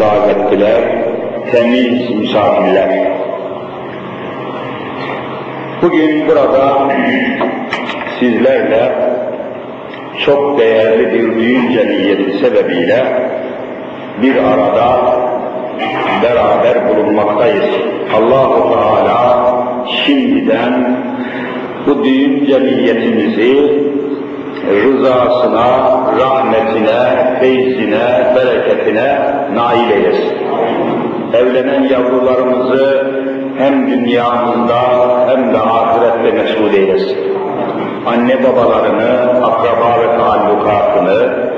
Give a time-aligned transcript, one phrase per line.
[0.00, 0.82] davetliler,
[1.52, 3.12] temiz misafirler.
[5.82, 6.88] Bugün burada
[8.20, 8.92] sizlerle
[10.24, 13.04] çok değerli bir düğün cemiyeti sebebiyle
[14.22, 15.16] bir arada
[16.22, 17.64] beraber bulunmaktayız.
[18.16, 19.54] Allahu Teala
[20.06, 20.96] şimdiden
[21.86, 23.89] bu düğün cemiyetimizi
[24.68, 25.66] rızasına,
[26.20, 29.18] rahmetine, feyzine, bereketine
[29.54, 30.36] nail eylesin.
[31.32, 33.06] Evlenen yavrularımızı
[33.58, 34.80] hem dünyamızda
[35.28, 37.18] hem de ahirette mesul eylesin.
[38.06, 41.50] Anne babalarını, akraba ve taallukatını,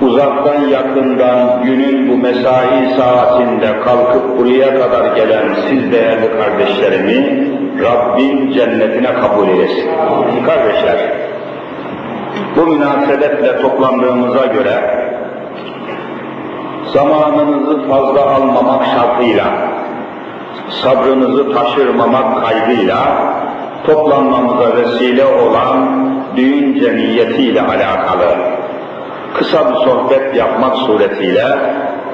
[0.00, 7.48] uzaktan yakından günün bu mesai saatinde kalkıp buraya kadar gelen siz değerli kardeşlerimi
[7.82, 9.90] Rabbin cennetine kabul eylesin.
[10.46, 11.23] Kardeşler,
[12.56, 15.04] bu münasebetle toplandığımıza göre
[16.92, 19.44] zamanınızı fazla almamak şartıyla,
[20.68, 22.96] sabrınızı taşırmamak kaydıyla
[23.86, 26.04] toplanmamıza vesile olan
[26.36, 28.54] düğün cemiyetiyle alakalı
[29.34, 31.46] kısa bir sohbet yapmak suretiyle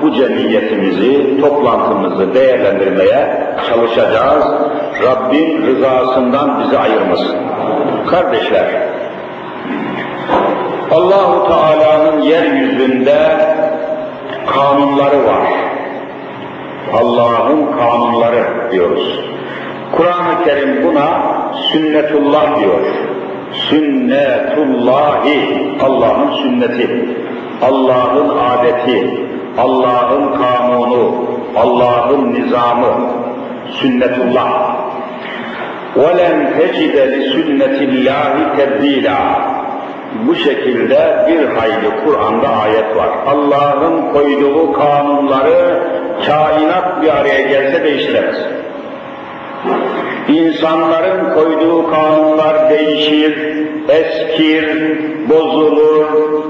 [0.02, 4.44] bu cemiyetimizi, toplantımızı değerlendirmeye çalışacağız.
[5.02, 7.36] Rabbin rızasından bizi ayırmasın.
[8.10, 8.66] Kardeşler,
[10.91, 13.19] Allahu Teala'nın yeryüzünde
[14.47, 15.47] kanunları var.
[16.93, 19.19] Allah'ın kanunları diyoruz.
[19.91, 21.21] Kur'an-ı Kerim buna
[21.71, 22.81] sünnetullah diyor.
[23.69, 25.37] Sünnetullahi,
[25.83, 27.17] Allah'ın sünneti,
[27.61, 31.15] Allah'ın adeti, Allah'ın kanunu,
[31.55, 32.93] Allah'ın nizamı,
[33.69, 34.75] sünnetullah.
[35.95, 39.19] وَلَنْ تَجِدَ لِسُنَّةِ اللّٰهِ تَبْد۪يلًا
[40.14, 43.08] bu şekilde bir hayli Kur'an'da ayet var.
[43.26, 45.82] Allah'ın koyduğu kanunları
[46.26, 48.36] kainat bir araya gelse değiştiremez.
[50.28, 53.56] İnsanların koyduğu kanunlar değişir,
[53.88, 56.06] eskir, bozulur,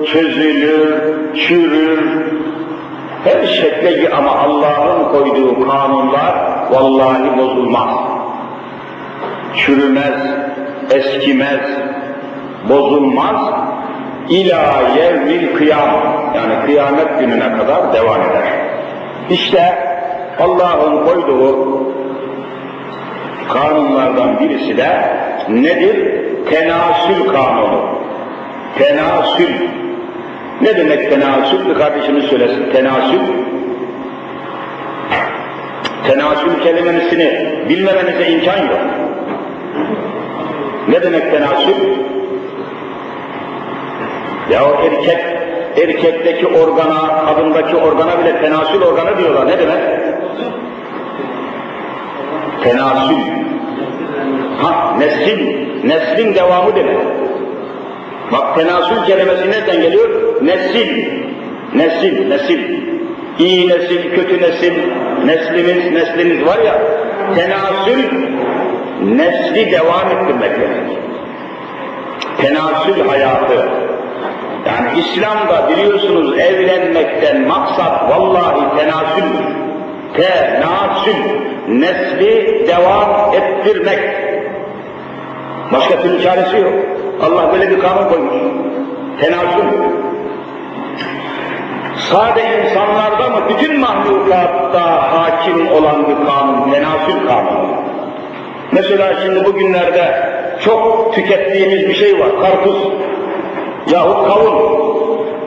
[0.07, 1.03] çözülür,
[1.35, 2.01] çürür.
[3.25, 6.35] Her şekle ama Allah'ın koyduğu kanunlar
[6.71, 7.91] vallahi bozulmaz.
[9.57, 10.21] Çürümez,
[10.91, 11.61] eskimez,
[12.69, 13.55] bozulmaz.
[14.29, 15.91] İlâ yevmil kıyam
[16.37, 18.49] yani kıyamet gününe kadar devam eder.
[19.31, 19.79] İşte
[20.41, 21.81] Allah'ın koyduğu
[23.53, 25.17] kanunlardan birisi de
[25.49, 26.21] nedir?
[26.51, 28.01] Tenasül kanunu.
[28.79, 29.55] Tenasül.
[30.61, 31.69] Ne demek tenasül?
[31.69, 32.73] Bir kardeşimiz söylesin.
[32.73, 33.21] Tenasül.
[36.07, 38.81] Tenasül kelimesini bilmemenize imkan yok.
[40.89, 41.75] Ne demek tenasül?
[44.51, 45.21] Ya o erkek,
[45.77, 49.47] erkekteki organa, kadındaki organa bile tenasül organı diyorlar.
[49.47, 49.79] Ne demek?
[52.65, 53.17] Tenasül.
[54.63, 56.99] Ha, neslin, neslin devamı demek.
[58.33, 60.09] Bak tenasül kelimesi nereden geliyor?
[60.43, 61.21] Nesil.
[61.75, 62.91] Nesil, nesil.
[63.39, 64.73] İyi nesil, kötü nesil,
[65.25, 66.79] neslimiz, nesliniz var ya,
[67.35, 68.05] tenasül,
[69.17, 71.01] nesli devam ettirmek demek.
[72.41, 73.69] Tenasül hayatı.
[74.67, 79.45] Yani İslam'da biliyorsunuz evlenmekten maksat vallahi tenasüldür.
[80.17, 81.15] Tenasül,
[81.69, 84.01] nesli devam ettirmek.
[85.73, 86.73] Başka türlü çaresi yok.
[87.23, 88.35] Allah böyle bir kanun koymuş.
[89.21, 89.65] Tenasül.
[92.11, 97.69] Sade insanlarda mı, bütün mahlukatta hakim olan bir kanun, tenasül kanunu.
[98.73, 100.31] Mesela şimdi bugünlerde
[100.65, 102.77] çok tükettiğimiz bir şey var, karpuz
[103.87, 104.81] yahut kavun.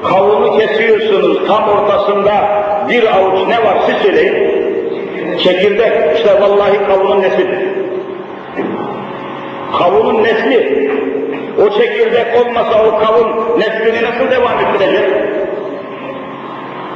[0.04, 2.32] Kavunu kesiyorsunuz, tam ortasında
[2.90, 4.64] bir avuç ne var siz söyleyin.
[5.38, 7.60] Çekirdek, işte vallahi kavunun neslidir.
[9.80, 10.90] Kavunun nesli,
[11.66, 15.10] o çekirdek olmasa o kavun neslini nasıl devam ettirecek?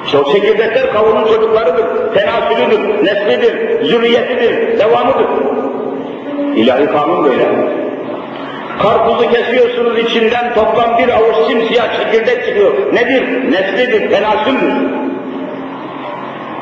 [0.05, 5.27] İşte o çekirdekler kavunun çocuklarıdır, tenasülüdür, neslidir, zürriyetidir, devamıdır.
[6.55, 7.43] İlahi kanun böyle.
[8.81, 12.93] Karpuzu kesiyorsunuz içinden toplam bir avuç simsiyah çekirdek çıkıyor.
[12.93, 13.51] Nedir?
[13.51, 14.73] Neslidir, tenasüldür.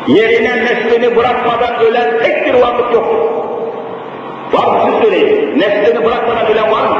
[0.07, 3.05] Yerine neslini bırakmadan ölen tek bir varlık yok.
[4.53, 5.59] Var mı siz söyleyin?
[5.59, 6.97] Neslini bırakmadan ölen var mı?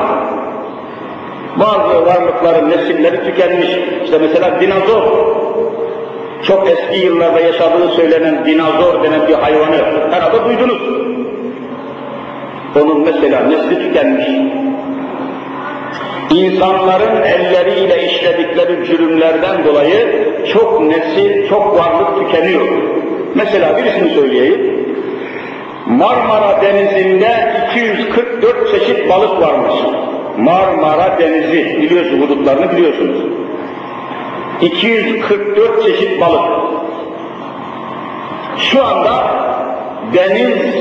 [1.60, 3.70] Bazı varlıkların nesilleri tükenmiş.
[4.04, 5.04] İşte mesela dinozor.
[6.48, 9.76] Çok eski yıllarda yaşadığı söylenen dinozor denen bir hayvanı
[10.12, 10.82] herhalde duydunuz.
[12.82, 14.28] Onun mesela nesli tükenmiş.
[16.30, 22.68] İnsanların elleriyle işledikleri cürümlerden dolayı çok nesil, çok varlık tükeniyor.
[23.36, 24.86] Mesela birisini söyleyeyim.
[25.88, 29.74] Marmara Denizi'nde 244 çeşit balık varmış.
[30.38, 33.22] Marmara Denizi, biliyorsunuz hudutlarını biliyorsunuz.
[34.62, 36.52] 244 çeşit balık.
[38.58, 39.28] Şu anda
[40.14, 40.76] Deniz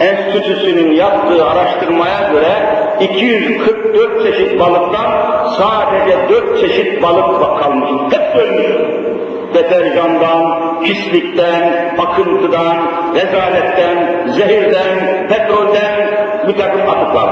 [0.00, 2.52] Enstitüsü'nün yaptığı araştırmaya göre
[3.00, 5.10] 244 çeşit balıktan
[5.58, 7.90] sadece 4 çeşit balık kalmış.
[8.12, 8.98] Hep ölmüş.
[9.54, 12.76] Deterjandan, pislikten, akıntıdan,
[13.14, 16.10] rezaletten, zehirden, petrolden
[16.48, 17.28] bir takım atıklar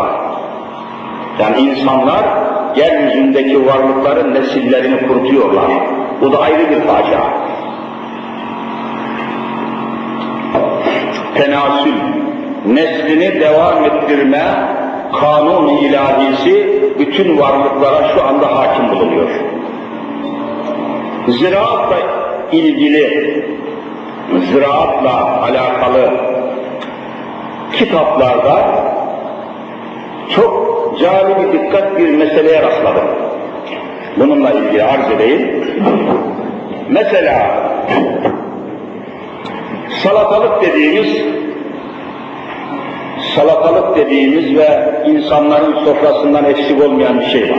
[1.41, 2.25] Yani insanlar
[2.77, 5.71] yeryüzündeki varlıkların nesillerini kurutuyorlar.
[6.21, 7.21] Bu da ayrı bir facia.
[11.35, 12.16] Tenasül,
[12.67, 14.45] neslini devam ettirme
[15.21, 19.29] kanun ilahisi bütün varlıklara şu anda hakim bulunuyor.
[21.29, 21.97] Ziraatla
[22.53, 23.45] ilgili,
[24.53, 26.11] ziraatla alakalı
[27.73, 28.85] kitaplarda
[30.35, 30.67] çok
[31.01, 33.09] cali bir dikkat bir meseleye rastladım.
[34.17, 35.65] Bununla ilgili arz edeyim.
[36.91, 37.57] Mesela
[40.03, 41.36] salatalık dediğimiz
[43.35, 47.59] salatalık dediğimiz ve insanların sofrasından eksik olmayan bir şey var.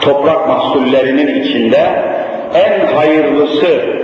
[0.00, 2.02] Toprak mahsullerinin içinde
[2.54, 3.96] en hayırlısı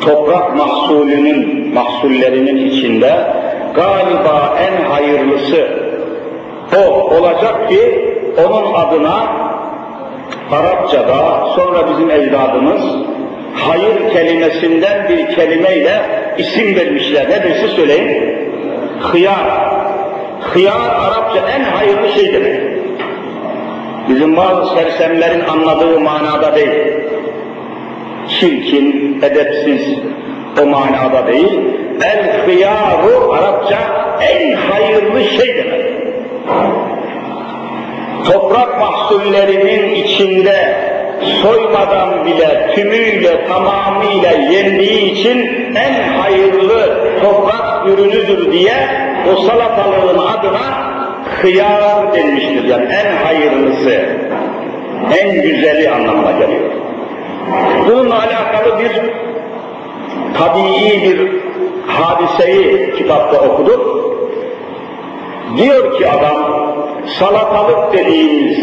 [0.00, 3.12] toprak mahsulünün mahsullerinin içinde
[3.74, 5.68] galiba en hayırlısı
[6.76, 8.14] o olacak ki
[8.46, 9.42] onun adına
[10.52, 12.82] Arapçada sonra bizim ecdadımız
[13.54, 16.02] hayır kelimesinden bir kelimeyle
[16.38, 17.24] isim vermişler.
[17.30, 18.36] Ne dersi söyleyin?
[19.00, 19.72] Hıyar.
[20.40, 22.60] Hıyar Arapça en hayırlı şey demek.
[24.08, 26.92] Bizim bazı sersemlerin anladığı manada değil.
[28.28, 29.98] Çirkin, edepsiz
[30.62, 31.60] o manada değil.
[32.02, 33.78] El hıyaru Arapça
[34.20, 35.82] en hayırlı şey demek.
[38.26, 40.74] Toprak mahsullerinin içinde
[41.24, 45.38] soymadan bile tümüyle tamamıyla yendiği için
[45.74, 48.74] en hayırlı toprak ürünüdür diye
[49.32, 50.92] o salatalığın adına
[51.40, 52.64] hıyar denmiştir.
[52.64, 54.06] Yani en hayırlısı,
[55.18, 56.70] en güzeli anlamına geliyor.
[57.88, 58.92] Bununla alakalı bir
[60.38, 61.30] tabii bir
[61.86, 64.02] hadiseyi kitapta okuduk.
[65.56, 66.72] Diyor ki adam,
[67.06, 68.58] salatalık dediğimiz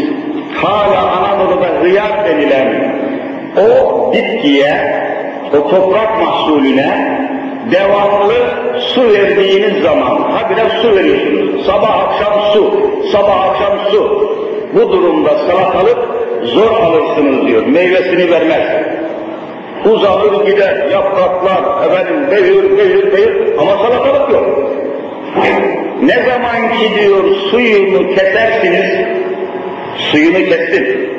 [0.64, 3.00] hala Anadolu'da hıyar denilen
[3.58, 4.74] o bitkiye,
[5.54, 7.20] o toprak mahsulüne
[7.72, 8.34] devamlı
[8.80, 11.66] su verdiğiniz zaman, habire su veriyorsunuz.
[11.66, 14.30] Sabah akşam su, sabah akşam su.
[14.74, 15.98] Bu durumda salatalık
[16.44, 18.68] zor alırsınız diyor, meyvesini vermez.
[19.86, 24.46] Uzalır gider, yapraklar, efendim büyür, büyür, büyür ama salatalık yok.
[26.02, 29.08] Ne zaman ki diyor suyunu kesersiniz,
[30.12, 31.10] suyunu kestin.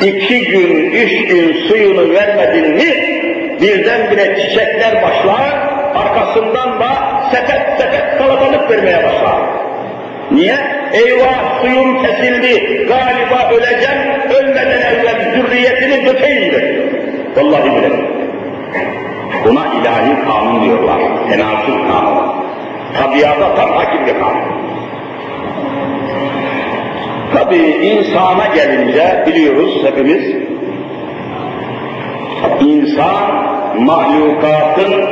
[0.00, 3.20] İki gün, üç gün suyunu vermedin mi,
[3.60, 6.88] birdenbire çiçekler başlar, arkasından da
[7.32, 9.36] sepet sepet salatalık vermeye başlar.
[10.30, 10.56] Niye?
[10.92, 14.00] Eyvah suyum kesildi, galiba öleceğim,
[14.30, 16.90] ölmeden evvel zürriyetini dökeyim dedi.
[17.36, 18.06] Vallahi bilemem.
[19.44, 20.98] Buna ilahi kanun diyorlar,
[21.30, 22.34] tenasül kanunu.
[22.98, 24.60] Tabiata tam hakim bir kanun.
[27.34, 30.24] Tabi insana gelince biliyoruz hepimiz,
[32.60, 33.44] insan
[33.78, 35.04] mahlukatın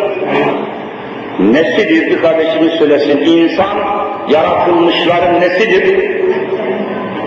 [1.38, 2.10] nesidir?
[2.10, 3.18] Bir kardeşimiz söylesin.
[3.18, 3.78] İnsan
[4.28, 6.18] yaratılmışların nesidir?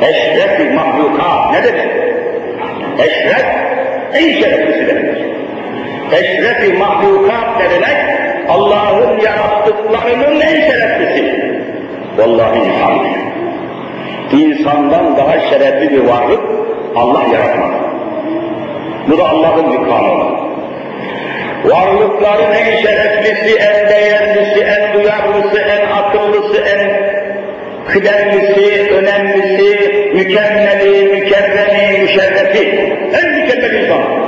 [0.01, 1.51] Eşref mahlukat.
[1.51, 1.91] Ne demek?
[2.99, 3.45] Eşref
[4.13, 5.17] en şereflisi demek.
[6.11, 7.97] Eşref mahlukat ne demek?
[8.49, 11.51] Allah'ın yarattıklarının en şereflisi.
[12.17, 13.30] Vallahi insan
[14.32, 16.40] İnsandan daha şerefli bir varlık
[16.96, 17.76] Allah yaratmadı.
[19.08, 20.46] Bu da Allah'ın bir kanunu.
[21.64, 27.06] Varlıkların en şereflisi, en değerlisi, en duyarlısı, en akıllısı, en
[27.86, 34.26] kıdemlisi, önemlisi, mükemmeli, mükerremi, müşerrefi, en mükemmel insan.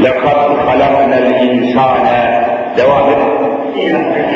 [0.00, 2.06] لَقَدْ خَلَقْنَا الْاِنْسَانَ
[2.76, 3.42] Devam et.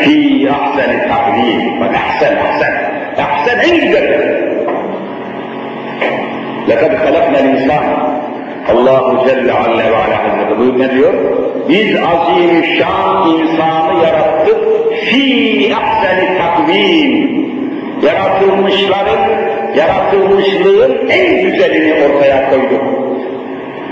[0.02, 2.99] فِي اَحْسَنِ تَقْلِيمٍ Bak ahsen, ahsen.
[3.18, 4.06] Ahsen en güzel.
[6.68, 7.88] لَقَدْ خَلَقْنَا الْاِنْسَانَ
[8.72, 11.14] Allahu Celle Alle ve Ala Hazreti buyur ne diyor?
[11.68, 14.58] Biz azimüşşan insanı yarattık
[15.04, 17.36] fi ahseni takvim.
[18.02, 19.18] Yaratılmışların,
[19.76, 22.82] yaratılmışlığın en güzelini ortaya koyduk.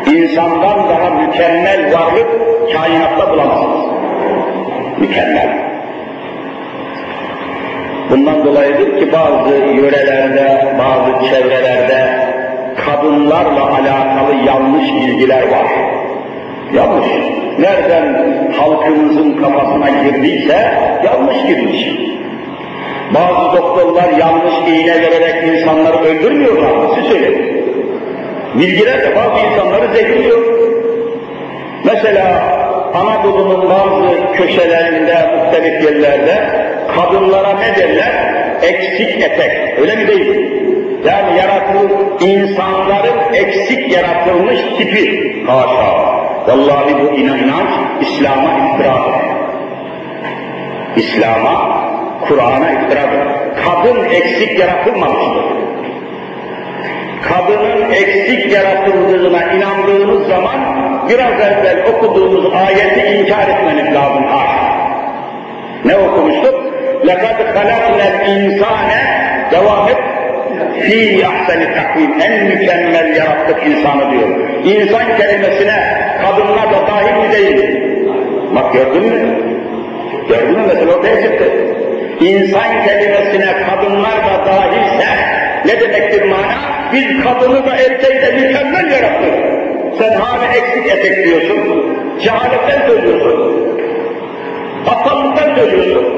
[0.06, 2.28] insandan daha mükemmel varlık
[2.72, 3.86] kainatta bulamazsınız.
[4.98, 5.67] Mükemmel.
[8.09, 12.29] Bundan dolayıdır ki bazı yörelerde, bazı çevrelerde
[12.85, 15.67] kadınlarla alakalı yanlış bilgiler var.
[16.73, 17.07] Yanlış.
[17.59, 18.15] Nereden
[18.51, 20.71] halkımızın kafasına girdiyse
[21.05, 21.87] yanlış girmiş.
[23.13, 26.89] Bazı doktorlar yanlış iğne vererek insanları öldürmüyorlar mı?
[26.95, 27.65] Siz söyleyin.
[28.55, 30.39] Bilgiler de bazı insanları zehirliyor.
[31.83, 32.59] Mesela
[32.93, 38.33] Anadolu'nun bazı köşelerinde, muhtelif yerlerde kadınlara ne derler?
[38.61, 39.79] Eksik etek.
[39.79, 40.59] Öyle mi değil?
[41.05, 45.43] Yani yaratılmış, insanların eksik yaratılmış tipi.
[45.47, 46.19] Haşa.
[46.47, 47.69] Vallahi bu inanç
[48.01, 49.15] İslam'a iftiradır.
[50.95, 51.83] İslam'a,
[52.27, 53.27] Kur'an'a iftiradır.
[53.65, 55.43] Kadın eksik yaratılmamıştır.
[57.29, 60.55] Kadının eksik yaratıldığına inandığınız zaman
[61.09, 64.23] biraz evvel okuduğumuz ayeti inkar etmeniz lazım.
[64.23, 64.59] Haşa.
[65.85, 66.58] Ne okumuştuk?
[67.08, 68.90] لَقَدْ خَلَقْنَا الْاِنْسَانَ
[69.50, 69.96] Devam et.
[70.82, 74.28] Fi ahseni takvim en mükemmel yarattık insanı diyor.
[74.64, 75.76] İnsan kelimesine
[76.22, 77.80] kadınlar da dahil mi değil?
[78.54, 79.38] Bak gördün mü?
[80.28, 81.44] Gördün mü mesela ortaya çıktı.
[82.20, 85.06] İnsan kelimesine kadınlar da dahilse
[85.66, 86.54] ne demektir mana?
[86.92, 89.34] Biz kadını da erkeği de mükemmel yarattık.
[89.98, 91.96] Sen hala eksik etek diyorsun.
[92.20, 93.68] Cehaletten söylüyorsun.
[94.86, 96.17] Aptallıktan söylüyorsun.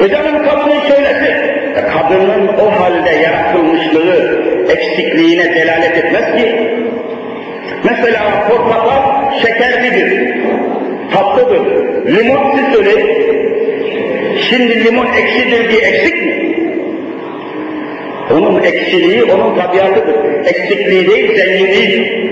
[0.00, 1.30] Canım kadının söylesi,
[1.76, 6.70] e kadının o halde yaratılmışlığı eksikliğine delalet etmez ki.
[7.84, 10.34] Mesela portakal şekerlidir,
[11.12, 11.66] tatlıdır.
[12.06, 13.34] Limon söyleyin.
[14.48, 16.56] Şimdi limon ekşidir diye eksik mi?
[18.30, 20.46] Onun eksiliği onun tabiatıdır.
[20.46, 22.24] Eksikliği değil, zenginliği.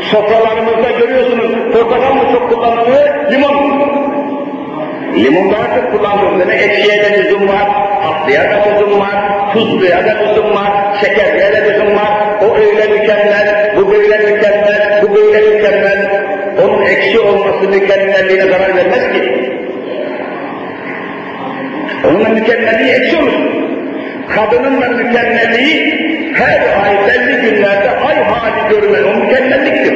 [0.00, 4.03] Sofralarımızda görüyorsunuz, portakal mı çok kullanılıyor, limon mu?
[5.16, 5.84] Limon daha çok.
[6.40, 7.66] Demek ekşiye de lüzum var,
[8.02, 9.14] tatlıya da lüzum var,
[9.52, 12.12] tuzluya da lüzum var, şekerliye de lüzum var.
[12.42, 16.24] O öyle mükemmel, bu böyle mükemmel, bu böyle mükemmel.
[16.64, 19.50] Onun ekşi olması mükemmelliğine zarar vermez ki.
[22.08, 23.32] Onun mükemmelliği ekşi olur.
[24.34, 26.04] Kadının da mükemmelliği
[26.34, 29.94] her ay belli günlerde ay hali görülen o mükemmelliktir.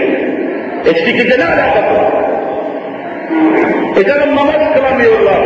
[0.87, 2.27] Eksiklikle ne alakası var?
[3.97, 5.38] E canım namaz kılamıyorlar.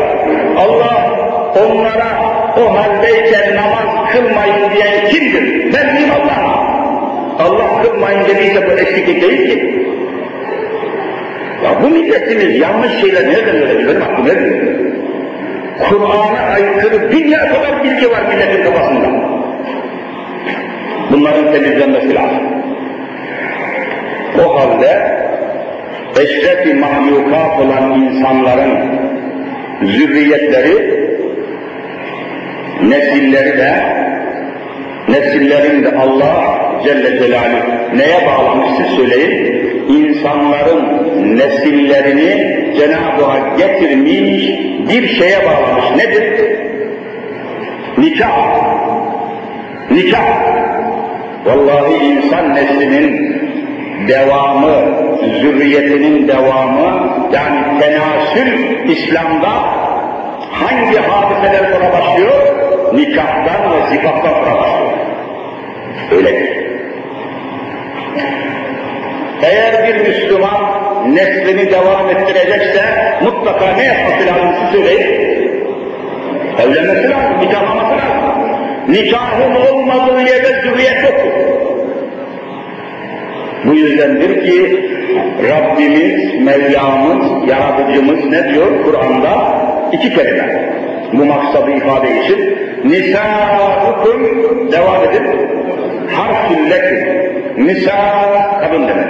[0.58, 1.10] Allah
[1.56, 2.12] onlara
[2.56, 5.74] o haldeyken namaz kılmayın diyen kimdir?
[5.74, 6.62] Ben miyim Allah?
[7.38, 9.86] Allah kılmayın dediyse bu eksiklik değil ki.
[11.64, 13.90] Ya bu milletimiz yanlış şeyler nereden öğreniyor?
[13.90, 14.26] Benim aklım.
[15.88, 19.08] Kur'an'a aykırı dünya kadar bilgi var milletin kafasında.
[21.12, 22.42] Bunların temizlenmesi lazım.
[24.46, 25.22] O halde
[26.20, 28.78] eşrefi mahlukat olan insanların
[29.82, 31.02] zürriyetleri,
[32.82, 33.74] nesilleri de,
[35.08, 39.62] nesillerin de Allah Celle Celaluhu neye bağlamış söyleyin?
[39.88, 44.48] İnsanların nesillerini Cenab-ı Hak getirmiş,
[44.88, 45.84] bir şeye bağlamış.
[45.96, 46.50] Nedir?
[47.98, 48.62] Nikah.
[49.90, 50.42] Nikah.
[51.44, 53.41] Vallahi insan neslinin
[54.08, 54.74] devamı,
[55.40, 59.50] zürriyetinin devamı, yani tenasül İslam'da
[60.52, 62.32] hangi hadiseler sonra başlıyor?
[62.92, 64.92] Nikahtan ve zifattan sonra başlıyor.
[66.12, 66.62] Öyledir.
[69.42, 70.82] Eğer bir Müslüman
[71.14, 72.82] neslini devam ettirecekse
[73.22, 75.32] mutlaka ne yapması lazım siz söyleyin?
[76.58, 78.22] Evlenmesi lazım, nikahlaması lazım.
[78.88, 81.41] Nikahın olmadığı yerde zürriyet yoktur.
[83.64, 84.90] Bu yüzdendir ki
[85.50, 89.62] Rabbimiz, Mevlamız, Yaratıcımız ne diyor Kur'an'da?
[89.92, 90.72] İki kelime.
[91.12, 92.58] Bu maksadı ifade için.
[92.84, 94.22] Nisâ'ukum
[94.72, 95.22] devam edin.
[96.08, 97.22] Harfüllekum.
[97.66, 97.92] Nisa
[98.60, 99.06] kadın demek.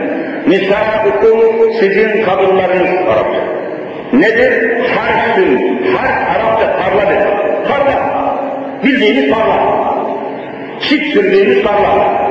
[0.46, 3.40] Nisâ'ukum sizin kadınlarınız Arapça.
[4.12, 4.80] Nedir?
[4.96, 5.82] Harfün.
[5.96, 7.66] Harf Arapça tarla demek.
[7.68, 8.22] Tarla.
[8.84, 9.82] Bildiğiniz tarla.
[10.80, 12.22] Çift sürdüğünüz tarla.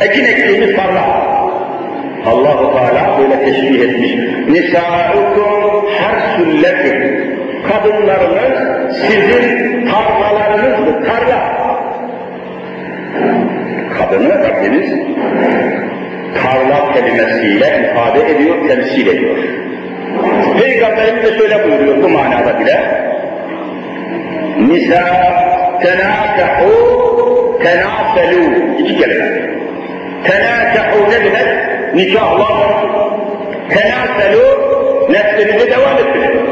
[0.00, 1.35] Ekin ektiğiniz tarla.
[2.26, 4.12] Allah-u Teala böyle teşbih etmiş.
[4.48, 7.26] Nisa'ukum harsul lekum.
[7.68, 11.56] Kadınlarınız sizin tarlalarınızdır, tarla.
[13.98, 14.90] Kadını Rabbimiz
[16.42, 19.36] tarla kelimesiyle ifade ediyor, temsil ediyor.
[20.60, 23.06] Peygamberimiz de şöyle buyuruyor bu manada bile.
[24.58, 25.04] Nisa
[25.82, 26.72] tenâkehu
[27.62, 28.76] tenâselû.
[28.78, 29.56] İki kelime.
[30.24, 31.55] Tenâkehu nedir?
[31.94, 32.46] Nikahla
[33.70, 34.44] tenaselu
[35.10, 36.46] neslinizi devam ettirin.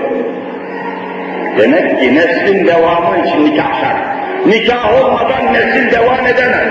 [1.59, 4.15] Demek ki neslin devamı için nikah şart.
[4.47, 6.69] Nikah olmadan nesil devam edemez.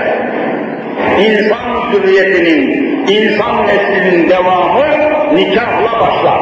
[1.20, 2.68] İnsan zürriyetinin,
[3.08, 4.84] insan neslinin devamı
[5.34, 6.40] nikahla başlar.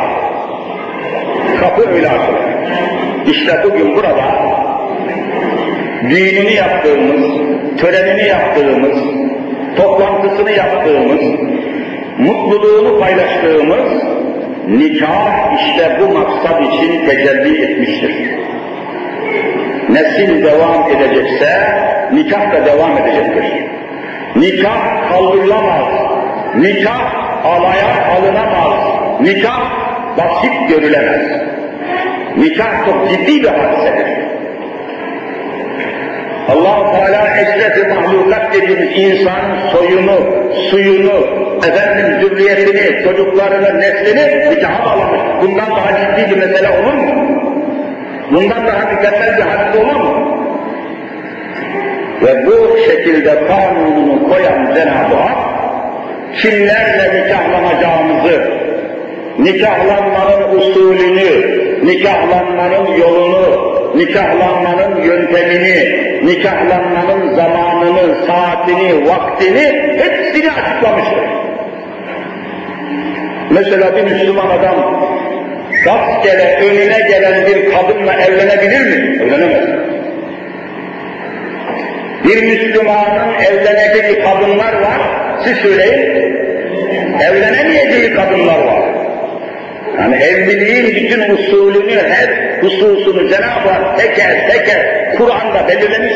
[1.60, 2.52] Kapı öyle açılır.
[3.26, 4.24] İşte bugün burada
[6.10, 7.30] düğününü yaptığımız,
[7.80, 8.98] törenini yaptığımız,
[9.76, 11.20] toplantısını yaptığımız,
[12.22, 14.02] mutluluğunu paylaştığımız
[14.68, 18.14] nikah işte bu maksat için tecelli etmiştir.
[19.88, 23.44] Nesil devam edecekse nikah da devam edecektir.
[24.36, 25.86] Nikah kaldırılamaz.
[26.56, 27.14] Nikah
[27.44, 28.74] alaya alınamaz.
[29.20, 29.72] Nikah
[30.18, 31.26] basit görülemez.
[32.36, 34.21] Nikah çok ciddi bir hadisedir.
[36.48, 39.40] Allah Teala eşref mahlukat dediğimiz insan
[39.72, 40.18] soyunu,
[40.70, 41.26] suyunu,
[41.66, 45.20] efendim zürriyetini, çocuklarını, neslini nikaha bağlamış.
[45.42, 47.42] Bundan daha ciddi bir mesele olur mu?
[48.32, 50.38] Bundan daha mükemmel bir hadis olur mu?
[52.22, 55.36] Ve bu şekilde kanununu koyan Cenab-ı Hak,
[56.42, 58.50] kimlerle nikahlanacağımızı,
[59.38, 71.24] nikahlanmanın usulünü, nikahlanmanın yolunu, nikahlanmanın yöntemini, nikahlanmanın zamanını, saatini, vaktini hepsini açıklamıştır.
[73.50, 75.02] Mesela bir Müslüman adam
[75.86, 79.22] rastgele önüne gelen bir kadınla evlenebilir mi?
[79.22, 79.82] Evlenemez.
[82.24, 85.00] Bir Müslümanın evleneceği kadınlar var,
[85.44, 86.02] siz söyleyin,
[87.20, 88.81] evlenemeyeceği kadınlar var.
[89.98, 96.12] Yani evliliğin bütün usulünü, her hususunu Cenab-ı Hak teker teker Kur'an'da belirlemiş.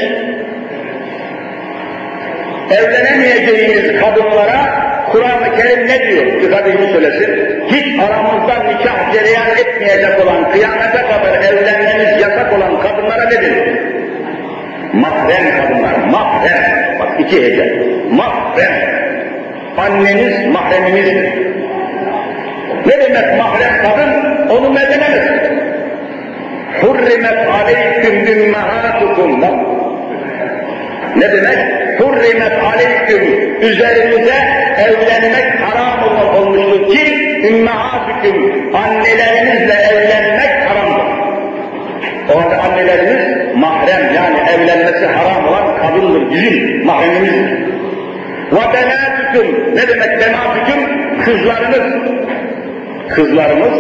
[2.71, 6.51] Evlenemeyeceğimiz kadınlara Kur'an-ı Kerim ne diyor?
[6.51, 7.63] Kardeşim söylesin.
[7.69, 13.67] Hiç aramızda nikah cereyan etmeyecek olan, kıyamete kadar evlenmemiz yasak olan kadınlara ne diyor?
[14.93, 16.99] Mahrem kadınlar, mahrem.
[17.01, 17.83] Bak iki hece.
[18.11, 18.73] Mahrem.
[19.77, 21.46] Anneniz mahreminizdir.
[22.87, 24.11] Ne demek mahrem kadın?
[24.51, 25.27] Onu mezelemez.
[26.81, 29.41] Hurrimet aleyküm ümmehatukum.
[31.17, 31.59] Ne demek?
[32.01, 33.57] Hurrimet aleyküm.
[33.61, 34.35] Üzerinize
[34.79, 35.87] evlenmek haram
[36.37, 38.75] olmuştur ki ümmehatukum.
[38.75, 41.27] Annelerinizle evlenmek haramdır.
[42.35, 47.67] O halde anneleriniz mahrem yani evlenmesi haram olan kadındır, bizim mahremimizdir.
[48.53, 50.81] Ve benatüküm, ne demek benatüküm?
[51.25, 52.17] Kızlarınız.
[53.09, 53.73] Kızlarımız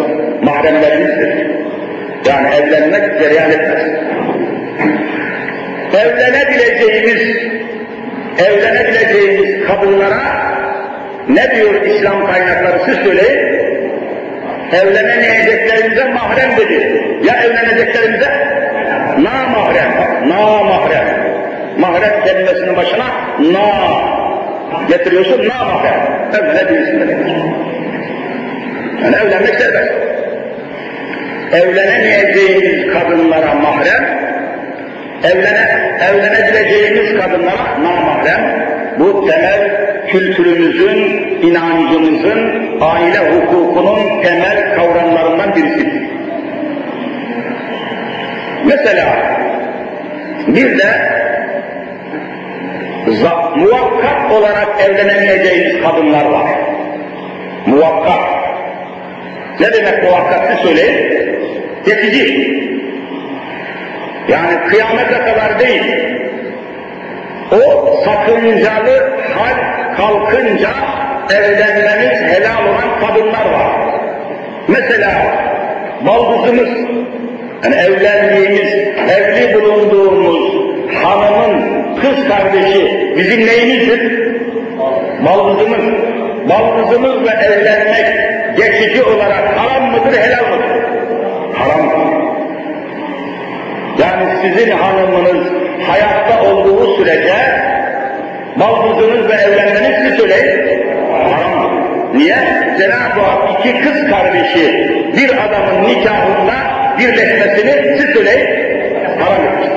[0.42, 1.46] mahremlerimizdir.
[2.26, 3.82] Yani evlenmek cereyan etmez.
[5.94, 7.36] Evlenebileceğimiz,
[8.38, 10.46] evlenebileceğimiz kadınlara
[11.28, 13.56] ne diyor İslam kaynakları siz söyleyin?
[14.72, 17.04] Evlenemeyeceklerimize mahrem dedi.
[17.24, 18.30] Ya evleneceklerimize?
[19.18, 19.92] Na mahrem,
[20.28, 21.06] na mahrem.
[21.78, 23.06] Mahrem kelimesinin başına
[23.40, 23.66] na
[24.88, 26.00] getiriyorsun, na mahrem.
[26.34, 27.16] Evlenebilirsin demek.
[29.06, 29.92] Yani evlenmek serbest.
[31.52, 34.04] Evlenemeyeceğimiz kadınlara mahrem,
[35.24, 38.66] evlene, evlenebileceğimiz kadınlara namahrem,
[38.98, 40.98] bu temel kültürümüzün,
[41.42, 46.02] inancımızın, aile hukukunun temel kavramlarından birisidir.
[48.64, 49.16] Mesela
[50.46, 51.16] bir de
[53.56, 56.46] muvakkat olarak evlenemeyeceğimiz kadınlar var.
[57.66, 58.35] Muvakkat.
[59.60, 61.16] Ne demek muvakkatı söyleyin?
[61.86, 62.56] Geçici.
[64.28, 65.82] Yani kıyamete kadar değil.
[67.52, 69.56] O sakıncalı hal
[69.96, 70.70] kalkınca
[71.30, 74.00] evlenmemiz helal olan kadınlar var.
[74.68, 75.12] Mesela
[76.06, 76.68] baldızımız,
[77.64, 78.72] yani evlendiğimiz,
[79.10, 80.52] evli bulunduğumuz
[81.02, 81.62] hanımın
[81.94, 84.32] kız kardeşi bizim neyimizdir?
[85.26, 85.84] Baldızımız.
[86.48, 90.86] Baldızımızla evlenmek geçici olarak haram mıdır, helal mıdır?
[91.54, 92.26] Haramdır.
[93.98, 95.46] Yani sizin hanımınız
[95.86, 97.34] hayatta olduğu sürece
[98.56, 100.86] baldızınızla evlenmeniz siz söyleyin.
[101.12, 101.86] Haram.
[102.14, 102.36] Niye?
[102.78, 106.54] Cenab-ı Hak iki kız kardeşi bir adamın nikahında
[106.98, 108.46] birleşmesini siz söyleyin.
[109.20, 109.68] Haram etmiş.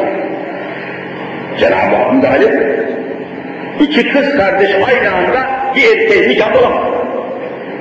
[1.60, 2.80] Cenab-ı Hak müdahale
[3.80, 6.84] İki kız kardeş aynı anda bir erkeğin nikahı olamaz.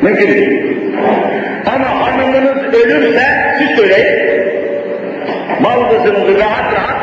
[0.02, 0.77] Mümkün değil.
[1.66, 4.28] Ama hanımınız ölürse siz söyleyin.
[5.64, 6.98] Baldızınızı rahat rahat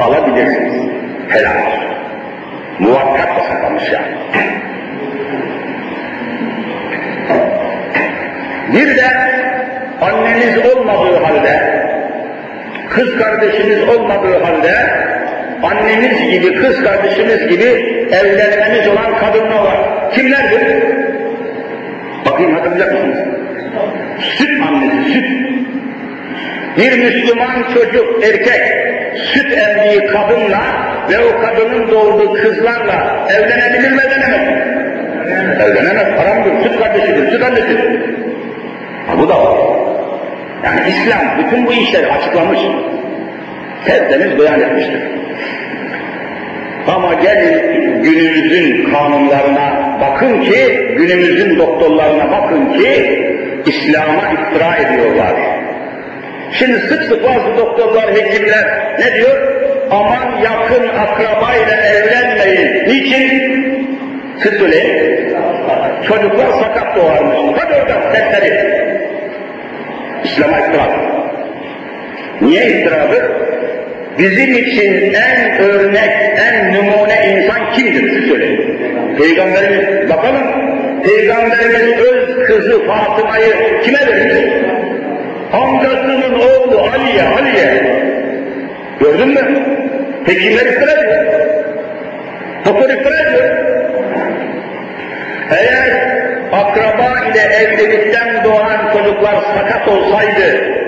[0.00, 0.74] alabilirsiniz.
[1.28, 1.84] Helal olsun.
[2.78, 4.16] Muvakkat yasaklamış yani.
[8.74, 9.06] Bir de
[10.00, 11.84] anneniz olmadığı halde,
[12.90, 14.74] kız kardeşiniz olmadığı halde,
[15.62, 17.64] anneniz gibi, kız kardeşiniz gibi
[18.12, 20.10] evlenmeniz olan kadınlar var.
[20.14, 20.97] Kimlerdir?
[22.38, 23.18] Bakayım hatırlayacak mısınız?
[24.36, 25.24] Süt annesi, süt.
[26.78, 28.62] Bir Müslüman çocuk, erkek,
[29.16, 30.62] süt emdiği kadınla
[31.10, 34.62] ve o kadının doğurduğu kızlarla evlenebilir mi evlenemez mi?
[35.62, 38.00] Evlenemez, haramdır, süt kardeşidir, süt annesidir.
[39.06, 39.58] Ha, bu da var.
[40.64, 42.60] Yani İslam bütün bu işleri açıklamış.
[43.84, 45.02] Tertemiz beyan etmiştir.
[46.86, 49.77] Ama gelin günümüzün kanunlarına
[50.18, 53.22] bakın ki, günümüzün doktorlarına bakın ki,
[53.66, 55.34] İslam'a iftira ediyorlar.
[56.52, 59.36] Şimdi sık sık bazı doktorlar, hekimler ne diyor?
[59.90, 62.88] Aman yakın akrabayla evlenmeyin.
[62.88, 63.88] Niçin?
[64.42, 65.34] Siz söyleyin.
[66.08, 67.60] Çocuklar sakat doğarmış.
[67.60, 68.78] Hadi oradan sesleri.
[70.24, 70.86] İslam'a iftira.
[72.40, 73.24] Niye iftiradır?
[74.18, 76.10] Bizim için en örnek,
[76.48, 78.57] en numune insan kimdir siz söyleyin.
[79.18, 80.42] Peygamberimiz, bakalım,
[81.04, 84.54] Peygamberimiz öz kızı Fatıma'yı kime vermiş?
[85.52, 87.98] Amcasının oğlu Ali'ye, Ali'ye.
[89.00, 89.62] Gördün mü?
[90.26, 91.24] Hekimler iftira ediyor.
[92.64, 93.56] Doktor iftira ediyor.
[95.50, 95.90] Eğer
[96.52, 100.78] akraba ile evlilikten doğan çocuklar sakat olsaydı,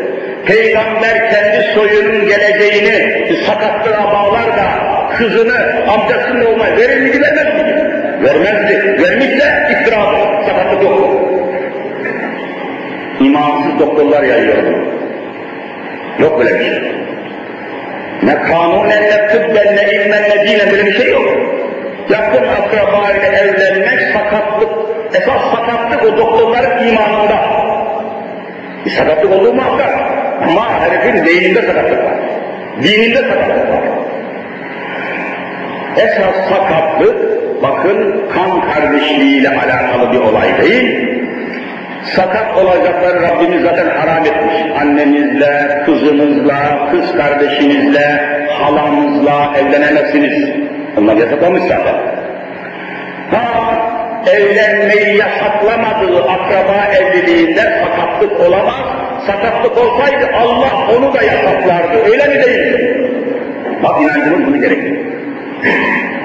[0.47, 7.90] Peygamber kendi soyunun geleceğini sakatlığına bağlar da kızını amcasının olmaya verir miydi vermez miydi?
[8.23, 9.03] Vermezdi.
[9.03, 10.47] Vermişse iftiradır.
[10.47, 11.31] Sakatlık yok.
[13.21, 14.57] İmansız doktorlar yayıyor.
[16.19, 16.93] Yok böyle bir şey.
[18.23, 21.29] Ne kanunen ne tıbben ne ilmen ne dinen böyle bir şey yok.
[22.11, 24.71] Yakın akraba ile evlenmek sakatlık.
[25.15, 27.37] Esas sakatlık o doktorların imanında.
[28.87, 29.91] Bir sakatlık olduğu muhakkak.
[30.49, 32.15] Ama herifin beyninde sakatlık var.
[32.83, 33.83] Dininde sakatlık var.
[35.97, 41.11] Esas sakatlık, bakın kan kardeşliğiyle alakalı bir olay değil.
[42.05, 44.81] Sakat olacakları Rabbimiz zaten haram etmiş.
[44.81, 50.51] Annenizle, kızınızla, kız kardeşinizle, halanızla evlenemezsiniz.
[50.99, 51.95] Onlar yasaklamış zaten.
[53.31, 53.73] Ha,
[54.27, 58.85] evlenmeyi yasaklamadığı akraba evliliğinde sakatlık olamaz.
[59.27, 62.11] Sakatlık olsaydı Allah onu da yasaklardı.
[62.13, 62.97] Öyle mi değil?
[63.83, 65.01] Bak inancımız bunu gerektirir.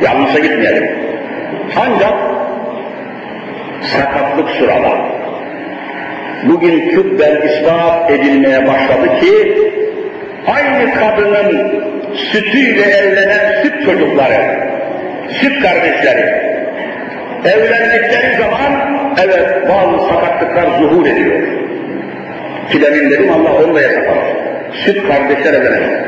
[0.02, 1.05] Yanlışa gitmeyelim.
[1.75, 2.13] Ancak
[3.81, 4.91] sakatlık sırada
[6.43, 9.58] bugün tıbben ispat edilmeye başladı ki
[10.47, 14.69] aynı kadının sütüyle evlenen süt çocukları,
[15.29, 16.55] süt kardeşleri
[17.45, 21.39] evlendikleri zaman evet bazı sakatlıklar zuhur ediyor.
[22.71, 24.25] Ki demin dedim Allah onu da yasaklamış.
[24.73, 25.99] Süt kardeşler evlenemez.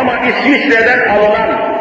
[0.00, 1.75] Ama İsviçre'den alınan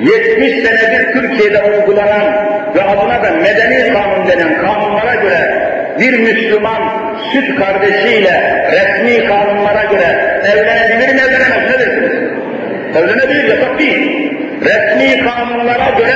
[0.00, 5.68] 70 senedir Türkiye'de uygulanan ve adına da medeni kanun denen kanunlara göre
[6.00, 12.12] bir Müslüman süt kardeşiyle resmi kanunlara göre evlenebilir mi evlenemez ne dersiniz?
[12.96, 14.32] Evlenebilir yasak değil.
[14.62, 16.14] Resmi kanunlara göre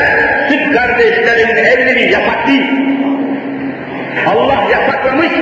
[0.49, 2.71] süt kardeşlerin evliliği yasak değil.
[4.27, 5.33] Allah yasaklamış,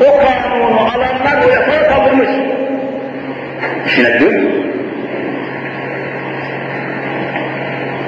[0.00, 2.28] o kanunu alanlar o yasağı kaldırmış.
[3.86, 4.73] Düşünebiliyor musunuz?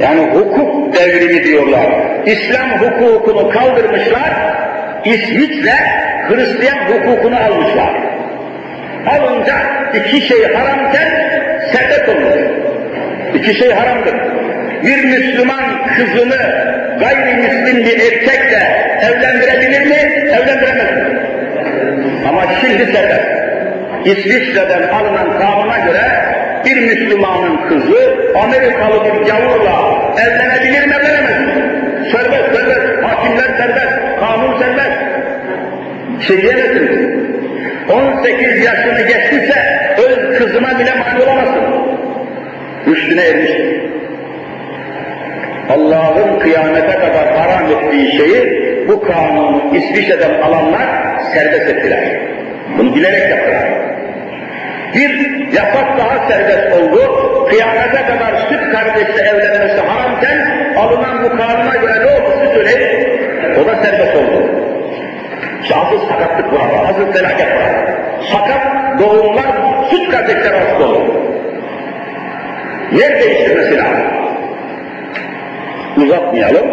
[0.03, 1.87] Yani hukuk devrimi diyorlar.
[2.27, 4.31] İslam hukukunu kaldırmışlar,
[5.05, 5.75] İsviçre
[6.29, 7.91] Hristiyan hukukunu almışlar.
[9.07, 9.55] Alınca
[9.95, 11.09] iki şey haramken
[11.73, 12.35] serbest olmuş.
[13.35, 14.15] İki şey haramdır.
[14.83, 16.37] Bir Müslüman kızını
[17.01, 19.97] gayrimüslim bir erkekle evlendirebilir mi?
[20.33, 21.21] Evlendiremez mi?
[22.29, 23.47] Ama şimdi serbest.
[24.05, 26.03] İsviçre'den alınan kanuna göre
[26.65, 31.37] bir Müslümanın kızı Amerikalı bir gavurla evlenebilir mi evlenemez?
[32.13, 34.97] Serbest, serbest, hakimler serbest, kanun serbest.
[36.27, 37.27] Şey diyemezsiniz.
[37.91, 41.65] 18 yaşını geçtiyse öz kızıma bile mani olamazsın.
[42.87, 43.87] Üstüne ermiştir.
[45.71, 50.87] Allah'ın kıyamete kadar haram ettiği şeyi bu kanunu İsviçre'den alanlar
[51.35, 52.21] serbest ettiler.
[52.79, 53.69] Bunu bilerek yaptılar.
[54.95, 57.26] Bir yasak daha serbest oldu.
[57.49, 63.09] Kıyamete kadar süt kardeşle evlenmesi haramken alınan bu kanuna göre ne oldu siz söyleyin?
[63.63, 64.43] O da serbest oldu.
[65.63, 67.97] İşte asıl sakatlık var, asıl felaket var.
[68.33, 68.63] Sakat
[69.01, 69.47] doğumlar
[69.91, 71.15] süt kardeşler arasında olur.
[72.93, 74.07] Yer değiştirmesi lazım.
[75.97, 76.67] Uzatmayalım.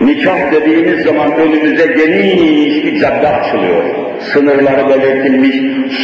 [0.00, 4.05] Nikah dediğimiz zaman önümüze geniş bir cadde açılıyor.
[4.20, 5.56] Sınırları belirtilmiş,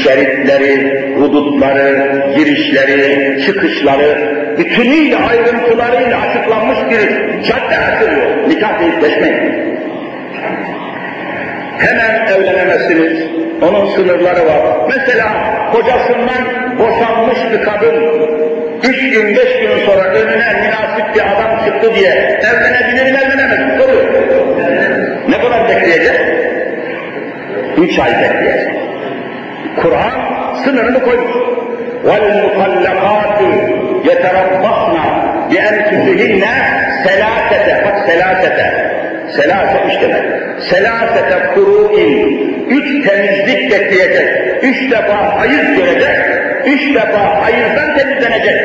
[0.02, 4.18] şeritleri, hudutları, girişleri, çıkışları,
[4.58, 8.48] bütünüyle ayrıntılarıyla açıklanmış bir cadde açılıyor.
[8.48, 9.72] Nikah deyip geçmeyin.
[11.78, 13.22] Hemen evlenemezsiniz.
[13.62, 14.60] Onun sınırları var.
[14.88, 15.26] Mesela
[15.72, 17.94] kocasından boşanmış bir kadın
[18.82, 23.72] üç gün, beş gün sonra önüne münasip bir adam çıktı diye evlenebilir mi evlenemez mi?
[25.28, 26.20] Ne kadar bekleyecek?
[27.81, 28.75] Üç ay bekleyecek.
[29.81, 31.35] Kur'an sınırını koymuş.
[32.07, 33.39] وَالْمُطَلَّقَاتُ
[34.09, 34.95] يَتَرَبَّصْنَ
[35.51, 36.43] بِاَنْفُسِهِنَّ
[37.05, 38.67] سَلَاسَةَ Bak selasete.
[39.35, 40.25] Selase üç demek.
[40.61, 42.47] Selasete kuru'in.
[42.69, 44.27] Üç temizlik bekleyecek.
[44.63, 46.17] Üç defa hayız görecek.
[46.65, 48.61] Üç defa hayızdan temizlenecek.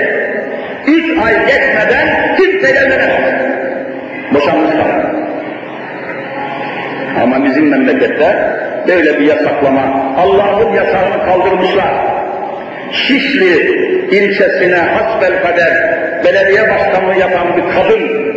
[0.86, 3.42] Üç ay geçmeden kimse evlenemez.
[4.34, 5.12] Boşanmış kalır.
[7.22, 8.36] Ama bizim memlekette
[8.87, 11.93] böyle bir yasaklama, Allah'ın yasağını kaldırmışlar.
[12.91, 18.27] Şişli ilçesine hasbelkader belediye başkanlığı yapan bir kadın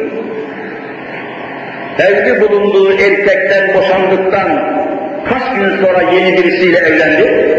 [2.01, 4.81] evli bulunduğu erkekten boşandıktan
[5.29, 7.57] kaç gün sonra yeni birisiyle evlendi?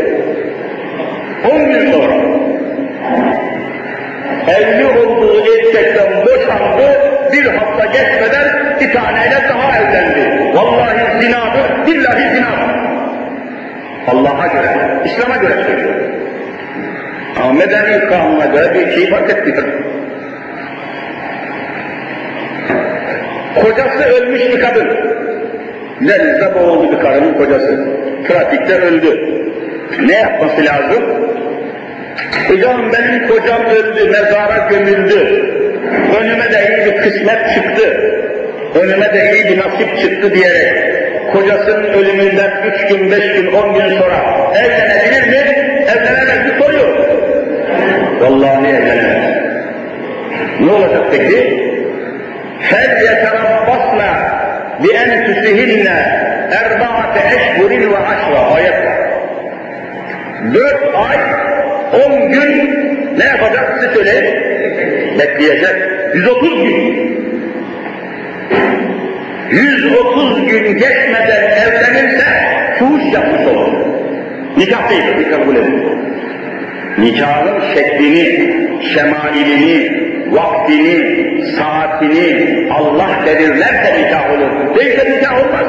[1.51, 2.13] On gün sonra.
[4.47, 6.99] Evli olduğu erkekten boşandı,
[7.33, 10.55] bir hafta geçmeden bir taneyle daha evlendi.
[10.57, 12.71] Vallahi zinadır, billahi zinadır.
[14.07, 15.95] Allah'a göre, İslam'a göre söylüyor.
[17.39, 19.63] Ama medeni kanuna göre bir şey fark etmiyor.
[23.61, 24.87] Kocası ölmüş bir kadın.
[26.01, 27.87] Denizde boğuldu bir karının kocası.
[28.27, 29.41] Trafikte öldü.
[30.05, 31.03] Ne yapması lazım?
[32.47, 35.51] Hocam benim kocam öldü, mezara gömüldü.
[36.21, 38.10] Önüme de iyi bir kısmet çıktı
[38.75, 40.91] önüme de iyi bir nasip çıktı diyerek
[41.33, 45.61] kocasının ölümünden üç gün, beş gün, on gün sonra evlenebilir mi?
[45.87, 46.97] Evlenemez mi soruyor.
[48.19, 49.35] Vallahi evlenemez.
[50.59, 51.71] Ne olacak peki?
[52.61, 54.41] Fel yeterabbasna
[54.83, 58.75] bi enfüsihinne erbaate eşhurin ve aşra ayet
[60.53, 61.17] Dört ay,
[62.05, 62.71] on gün
[63.17, 63.79] ne yapacak?
[63.81, 64.41] Siz söyle.
[65.19, 65.75] Bekleyecek.
[66.13, 67.20] 130 gün.
[69.51, 72.25] 130 gün geçmeden evlenirse
[72.79, 73.73] fuhuş yapmış olur.
[74.57, 75.97] Nikah değil, nikah kabul edilir.
[76.97, 78.53] Nikahın şeklini,
[78.93, 81.21] şemailini, vaktini,
[81.57, 84.75] saatini Allah belirlerse nikah olur.
[84.75, 85.67] Değilse nikah olmaz.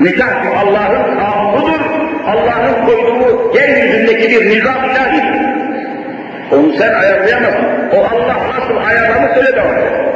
[0.00, 1.80] Nikah Allah'ın kanunudur.
[2.26, 5.40] Allah'ın koyduğu yeryüzündeki bir nizam ilahidir.
[6.52, 7.64] Onu sen ayarlayamazsın.
[7.92, 10.09] O Allah nasıl ayarlamış öyle devam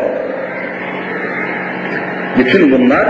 [2.38, 3.08] Bütün bunlar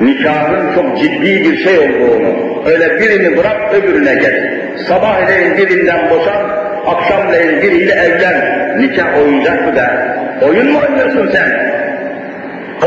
[0.00, 4.62] nikahın çok ciddi bir şey olduğunu, öyle birini bırak öbürüne gel.
[4.88, 6.42] Sabahleyin birinden boşan,
[6.86, 8.62] akşamleyin biriyle evlen.
[8.80, 10.16] Nikah oyuncak mı der?
[10.42, 11.72] Oyun mu oynuyorsun sen?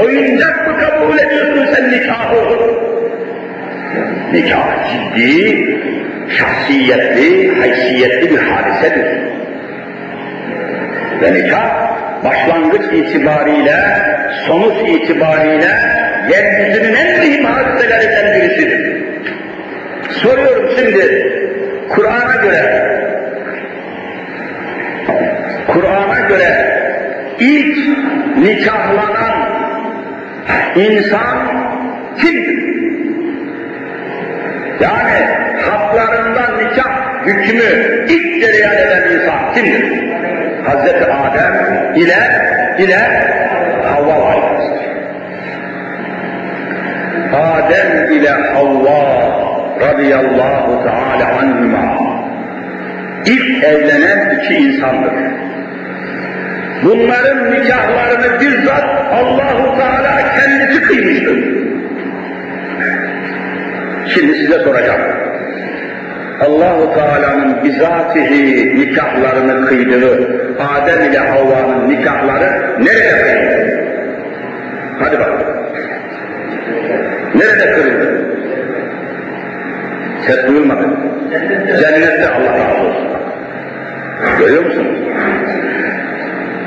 [0.04, 2.36] Oyuncak mı kabul ediyorsun sen nikahı?
[4.34, 5.66] Nikah ciddi,
[6.30, 9.06] şahsiyetli, haysiyetli bir hadisedir.
[11.22, 11.85] Ve nikah
[12.26, 13.76] başlangıç itibariyle,
[14.48, 15.70] sonuç itibariyle
[16.32, 19.06] yeryüzünün en mühim hadiselerinden birisidir.
[20.10, 21.32] Soruyorum şimdi,
[21.90, 22.86] Kur'an'a göre,
[25.68, 26.82] Kur'an'a göre
[27.40, 27.78] ilk
[28.38, 29.50] nikahlanan
[30.76, 31.48] insan
[32.18, 32.66] kimdir?
[34.80, 35.28] Yani
[35.62, 40.15] haklarından nikah hükmü ilk cereyan eden insan kimdir?
[40.66, 41.54] Hazreti Adem
[41.96, 42.18] ile
[42.80, 43.00] ile
[43.84, 44.86] Havva validesidir.
[47.34, 49.02] Adem ile Havva
[49.82, 51.98] radıyallahu teala anhuma
[53.26, 55.14] ilk evlenen iki insandır.
[56.84, 61.38] Bunların nikahlarını bizzat Allahu Teala kendisi kıymıştır.
[64.14, 65.02] Şimdi size soracağım.
[66.42, 73.86] Allahu Teala'nın bizatihi nikahlarını kıydığı Adem ile Havva'nın nikahları nerede kıyıldı?
[75.00, 75.30] Hadi bak.
[77.36, 78.36] Nerede kırıldı?
[80.28, 80.88] Ses duyulmadı.
[81.82, 83.08] Cennette Allah razı olsun.
[84.40, 85.00] Görüyor musunuz?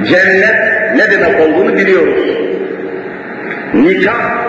[0.05, 0.57] Cennet
[0.97, 2.37] ne demek olduğunu biliyoruz.
[3.75, 4.49] Nikah,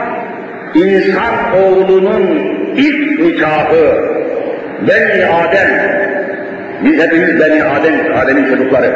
[0.75, 2.39] insan oğlunun
[2.75, 4.10] ilk nikahı,
[4.87, 5.69] Beni Adem,
[6.83, 8.91] biz hepimiz Beni Adem, Adem'in çocukları,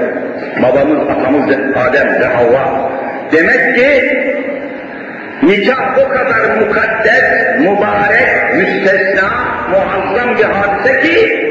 [0.63, 2.91] babamız, atamız Adem ve Havva.
[3.31, 4.13] Demek ki
[5.43, 9.29] Nikah o kadar mukaddes, mübarek, müstesna,
[9.71, 11.43] muazzam bir hadise ki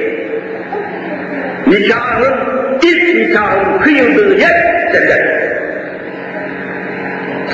[1.66, 2.34] nikahın,
[2.82, 5.52] ilk nikahın kıyıldığı yer cennet.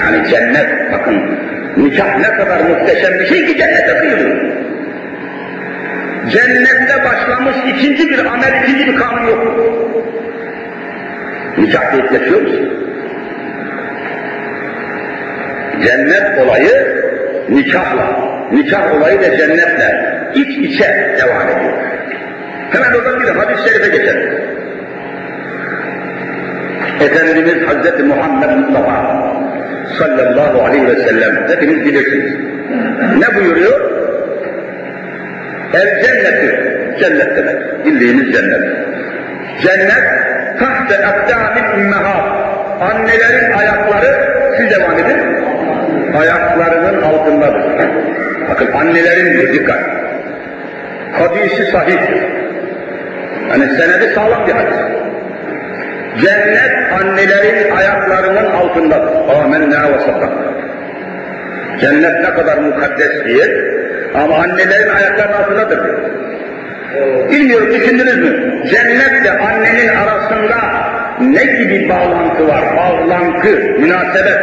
[0.00, 1.38] Yani cennet, bakın
[1.76, 4.57] nikah ne kadar muhteşem bir şey ki cennete kıyılıyor.
[6.30, 9.58] Cennette başlamış ikinci bir amel, ikinci bir kanun yok.
[11.92, 12.68] Deyip geçiyor musun?
[15.84, 16.98] Cennet olayı
[17.48, 18.20] nikahla,
[18.52, 21.72] nikah olayı da cennetle iç içe devam ediyor.
[22.70, 24.48] Hemen oradan bir hadis-i şerife geçelim.
[27.00, 29.28] Efendimiz Hazreti Muhammed Mustafa
[29.98, 32.32] sallallahu aleyhi ve sellem hepiniz bilirsiniz.
[33.18, 33.97] Ne buyuruyor?
[35.72, 36.48] El cenneti,
[37.00, 38.62] cennet demek, bildiğimiz cennet.
[39.62, 40.04] Cennet,
[40.60, 42.22] tahte akdamil ümmehat,
[42.80, 44.14] annelerin ayakları,
[44.56, 44.98] siz devam
[46.20, 47.62] ayaklarının altındadır.
[48.50, 49.80] Bakın annelerin diyor, dikkat.
[51.12, 52.22] Hadisi sahihtir.
[53.50, 54.78] Yani senedi sağlam bir hadis.
[56.20, 59.42] Cennet annelerin ayaklarının altındadır.
[59.44, 60.48] Amenna ve saddaka.
[61.80, 63.46] Cennet ne kadar mukaddes diye
[64.14, 65.80] ama annelerin ayaklarının altındadır.
[67.30, 68.62] Bilmiyorum düşündünüz mü?
[68.70, 70.56] Cennetle annenin arasında
[71.20, 72.76] ne gibi bağlantı var?
[72.76, 74.38] Bağlantı, münasebet.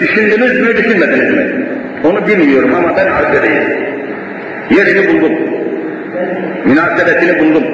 [0.00, 1.66] Düşündünüz mü, düşünmediniz mi?
[2.04, 3.62] Onu bilmiyorum ama ben arz edeyim.
[4.70, 5.32] Yerini buldum.
[6.64, 7.64] Münasebetini buldum.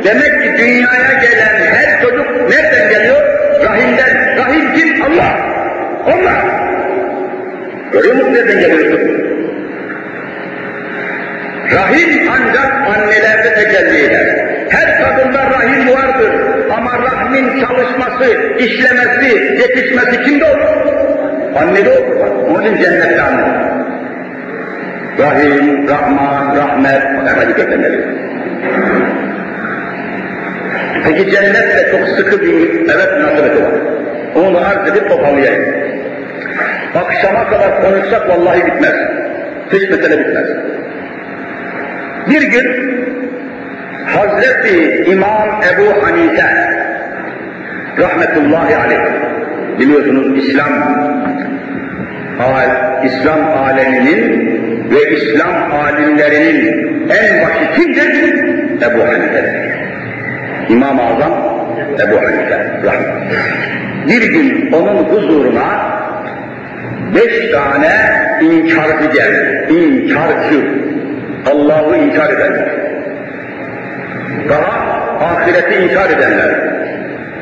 [0.04, 3.22] Demek ki dünyaya gelen her çocuk nereden geliyor?
[3.64, 4.27] Rahimden.
[4.58, 5.02] Rahim kim?
[5.02, 5.30] Allah.
[6.06, 6.36] Allah.
[7.92, 9.00] Görüyor musun nereden geliyorsun?
[11.72, 14.48] Rahim ancak annelerde tecelli eder.
[14.70, 16.32] Her kadında rahim vardır
[16.76, 20.92] ama rahmin çalışması, işlemesi, yetişmesi kimde olur?
[21.62, 22.16] Annede olur.
[22.50, 23.68] Onun için cennette anne.
[25.18, 27.82] Rahim, Rahman, Rahmet, hemen dikkatten
[31.04, 33.72] Peki cennetle çok sıkı bir evet münasebeti var.
[34.34, 35.64] Onu arz edip toparlayayım.
[36.94, 38.94] Akşama kadar konuşsak vallahi bitmez.
[39.72, 40.46] Hiç mesele bitmez.
[42.30, 42.98] Bir gün
[44.06, 46.46] Hazreti İmam Ebu Hanife
[47.98, 49.00] rahmetullahi aleyh
[49.78, 50.68] biliyorsunuz İslam
[53.04, 54.48] İslam aleminin
[54.90, 58.34] ve İslam alimlerinin en başı kimdir?
[58.82, 59.77] Ebu Hanife'dir.
[60.68, 61.32] İmam-ı Azam
[61.94, 62.80] Ebu Hanife
[64.08, 65.98] Bir gün onun huzuruna
[67.14, 67.90] beş tane
[68.40, 69.72] inkarcı geldi.
[69.72, 70.68] İnkarcı.
[71.46, 72.68] Allah'ı inkar edenler.
[74.48, 76.78] Daha ahireti inkar edenler.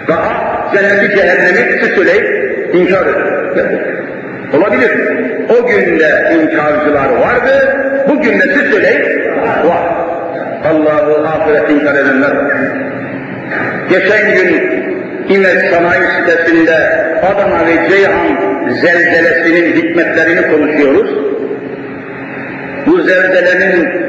[0.09, 2.25] Daha cenneti cehennemi siz söyleyin
[2.73, 3.97] inkar edenler.
[4.57, 4.91] Olabilir.
[5.49, 7.77] O günde inkarcılar vardı,
[8.09, 9.31] bugün de siz söyleyin
[9.67, 9.79] var.
[10.65, 12.86] Allah'ı ahiret inkar edenler var.
[13.91, 14.77] Geçen gün
[15.29, 16.77] İmet Sanayi sitesinde
[17.23, 18.27] Adana ve Ceyhan
[18.73, 21.11] zelzelesinin hikmetlerini konuşuyoruz.
[22.87, 24.07] Bu zelzelenin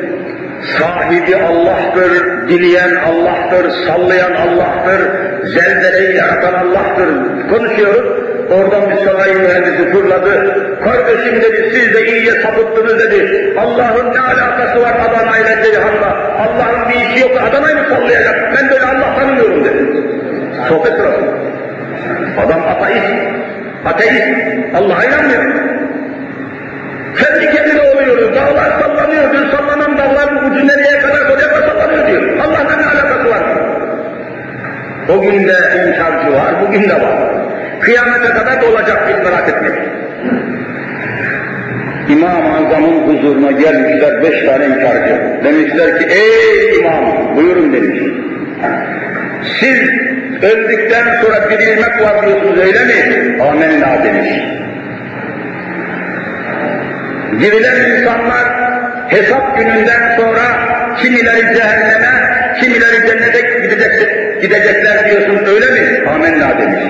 [0.80, 2.12] sahibi Allah'tır,
[2.50, 5.02] dileyen Allah'tır, sallayan Allah'tır,
[5.44, 7.10] zelzeleyi yaratan Allah'tır
[7.50, 8.27] konuşuyoruz.
[8.52, 10.34] Oradan bir sanayi mühendisi fırladı.
[10.84, 13.54] Kardeşim dedi siz de iyice sapıttınız dedi.
[13.60, 16.10] Allah'ın ne alakası var Adana ile Ceyhan'la?
[16.40, 18.54] Allah'ın bir işi yok Adana'yı mı sallayacak?
[18.58, 19.86] Ben böyle Allah tanımıyorum dedi.
[20.70, 21.22] Sohbet sırası.
[22.46, 23.14] Adam ateist.
[23.86, 24.28] Ateist.
[24.76, 25.44] Allah'a inanmıyor.
[27.20, 28.36] Kendi kendine oluyoruz.
[28.36, 29.46] Dağlar sallanıyor diyor.
[29.58, 32.38] Sallanan dağların ucu nereye kadar kadar sallanıyor diyor.
[32.38, 33.44] Allah'la ne alakası var?
[35.10, 35.54] O gün de
[35.88, 37.47] inkarcı var, bugün de var.
[37.82, 39.98] Kıyamete kadar da olacak biz merak etmeyin.
[42.10, 45.22] İmam-ı Azam'ın huzuruna gelmişler beş tane inkarcı.
[45.44, 48.00] Demişler ki ey imam buyurun demiş.
[49.60, 49.80] Siz
[50.42, 53.42] öldükten sonra dirilmek var diyorsunuz öyle mi?
[53.44, 54.30] Amenna demiş.
[57.40, 58.44] Dirilen insanlar
[59.08, 60.42] hesap gününden sonra
[60.98, 66.10] kimileri cehenneme, kimileri cennete gidecek, gidecekler diyorsun öyle mi?
[66.10, 66.84] Amenna demiş.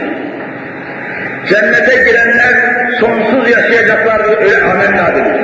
[1.49, 2.53] Cennete girenler
[2.99, 5.41] sonsuz yaşayacaklar öyle amenna demiş.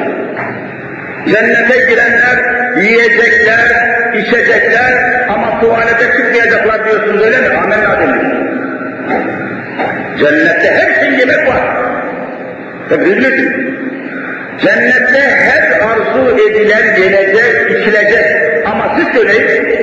[1.27, 2.37] Cennete girenler
[2.77, 7.47] yiyecekler, içecekler ama tuvalete çıkmayacaklar diyorsunuz öyle mi?
[7.57, 8.27] Amenna demiş.
[10.19, 11.63] Cennette her şey yemek var.
[12.91, 13.77] Üzülürsün.
[14.61, 18.25] Cennette her arzu edilen gelecek, içilecek.
[18.65, 19.79] Ama siz söyleyin,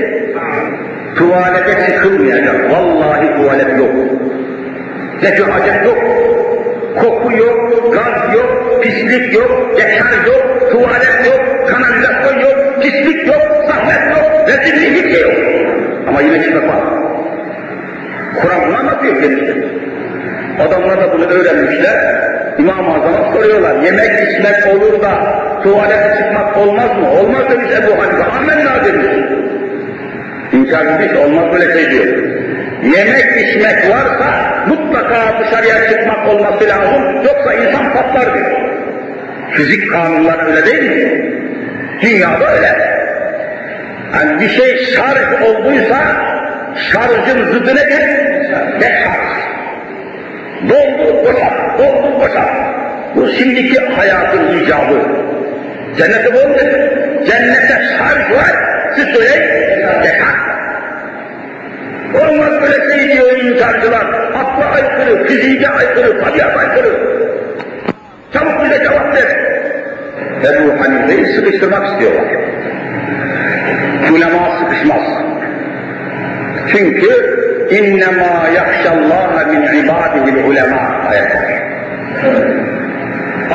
[1.16, 2.70] tuvalete çıkılmayacak.
[2.70, 3.90] Vallahi tuvalet yok.
[5.22, 5.98] Necahet yok.
[7.00, 14.16] Koku yok, gaz yok, pislik yok, dekar yok, tuvalet yok, kanalizasyon yok, pislik yok, zahmet
[14.16, 15.32] yok, rezillik hiç şey yok.
[16.08, 16.80] Ama yine çıkmak var.
[18.40, 19.68] Kur'an bunu anlatıyor kendisi.
[20.60, 22.20] Adamlar da bunu öğrenmişler.
[22.58, 25.10] İmam-ı Azam'a soruyorlar, yemek içmek olur da
[25.62, 27.10] tuvalete çıkmak olmaz mı?
[27.10, 29.06] Olmaz demiş Ebu Hanife, amenna demiş.
[30.52, 32.06] İnkar etmiş, olmaz böyle şey diyor.
[32.82, 38.50] Yemek içmek varsa mutlaka dışarıya çıkmak olması lazım, yoksa insan patlar diyor.
[39.50, 41.34] Fizik kanunlar öyle değil mi?
[42.02, 43.00] Dünyada öyle.
[44.14, 45.98] Yani bir şey şarj olduysa,
[46.92, 48.02] şarjın zıddı nedir?
[48.80, 49.30] Deşarj.
[50.68, 52.50] Doldu boşalt, doldu boşalt.
[53.16, 55.00] Bu şimdiki hayatın icabı.
[55.98, 56.58] Cennete bol
[57.26, 58.56] Cennete şarj var,
[58.96, 59.42] siz söyleyin,
[60.02, 60.50] dekar.
[62.14, 64.06] Böyle şey diyor inkarcılar.
[64.34, 66.92] Akla aykırı, fiziğe aykırı, tabiat aykırı.
[68.32, 69.50] Çabuk bize cevap ver.
[70.44, 72.24] Ebu Hanife'yi sıkıştırmak istiyorlar.
[74.12, 75.02] Ulema sıkışmaz.
[76.72, 77.10] Çünkü
[77.70, 81.62] innema yakşallaha min ibadihi ulema ayetler.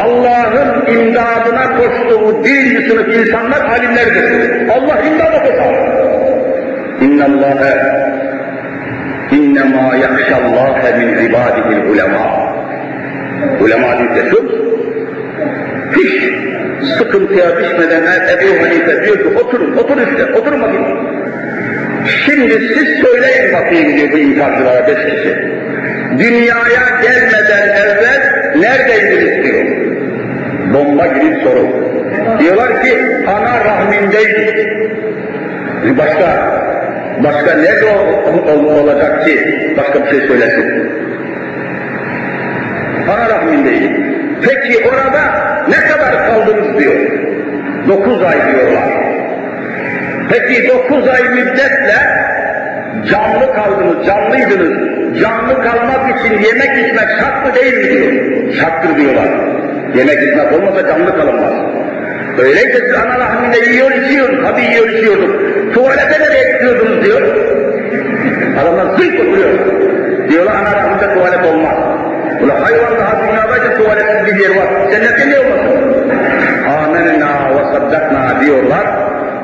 [0.04, 4.70] Allah'ın imdadına koştuğu birinci sınıf insanlar alimlerdir.
[4.70, 5.76] Allah imdada koşar.
[7.02, 8.06] İnnallâhe
[9.32, 12.56] innema yakşallâhe min ibadihil ulema.
[13.62, 13.88] Ulema
[14.30, 14.50] şu,
[15.96, 16.24] hiç
[16.98, 20.86] sıkıntıya düşmeden Ebu Hanife diyor ki oturun, oturun işte, oturun bakayım.
[22.26, 25.36] Şimdi siz söyleyin bakayım diyor bu inkarcılara beş kişi.
[26.20, 29.66] Dünyaya gelmeden evvel neredeydiniz diyor.
[30.74, 31.68] Bomba gibi soru.
[32.40, 32.98] Diyorlar ki
[33.28, 34.76] ana rahmindeydik.
[35.98, 36.52] Başka,
[37.24, 37.56] başka
[37.88, 39.40] ol, ol, olacak ki
[39.78, 40.92] başka bir şey söylesin.
[43.10, 43.92] Ana rahmindeydik.
[44.42, 45.22] Peki orada
[45.70, 46.96] ne kadar kaldınız diyor.
[47.88, 48.84] Dokuz ay diyorlar.
[50.30, 51.96] Peki dokuz ay müddetle
[53.12, 54.96] canlı kaldınız, canlıydınız.
[55.22, 58.54] Canlı kalmak için yemek içmek şart mı değil mi diyor.
[58.54, 59.30] Şarttır diyorlar.
[59.96, 61.54] Yemek içmek olmasa canlı kalınmaz.
[62.40, 65.55] Öyleyse siz ana rahminde yiyor içiyor, tabi yiyor içiyorduk.
[65.76, 67.22] Tuvalete nereye gidiyordunuz diyor.
[68.62, 69.50] Adamlar zırt oturuyor.
[70.30, 71.78] Diyorlar ana rahminde tuvalet olmaz.
[72.44, 74.92] Ulan hayvan daha dünyada tuvaletsiz bir yer var.
[74.92, 76.12] Cennette ne olmasın?
[76.68, 78.86] Amenna ve saddakna diyorlar.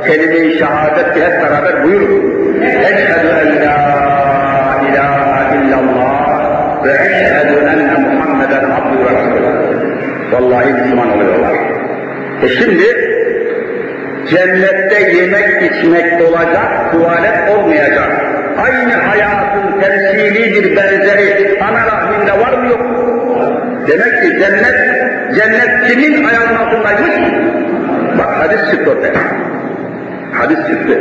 [0.07, 2.61] Kelime-i şehadet hep beraber buyurun.
[2.61, 9.11] Eşhedü en la ilahe illallah ve eşhedü enne Muhammeden abdü ve.
[10.31, 11.55] Vallahi Müslüman oluyorlar.
[12.43, 13.10] E şimdi
[14.31, 18.09] cennette yemek içmek olacak, tuvalet olmayacak.
[18.57, 22.81] Aynı hayatın temsilidir, benzeri ana rahminde var mı yok?
[23.87, 24.75] Demek ki cennet,
[25.35, 27.15] cennet kimin ayağının altındaymış?
[28.17, 29.13] Bak hadis çıktı ortaya.
[30.33, 30.99] Hadis çıktı.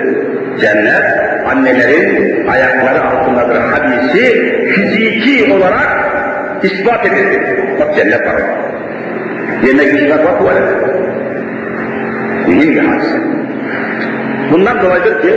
[0.61, 1.05] Cennet
[1.47, 5.89] annelerin ayakları altındadır hadisi fiziki olarak
[6.62, 7.66] ispat edildi.
[7.81, 8.43] Bak cennet var.
[9.66, 10.89] Yemek içmek var tuvalet.
[12.51, 13.18] Mühim bir hadise.
[14.53, 15.34] Bundan dolayıdır ki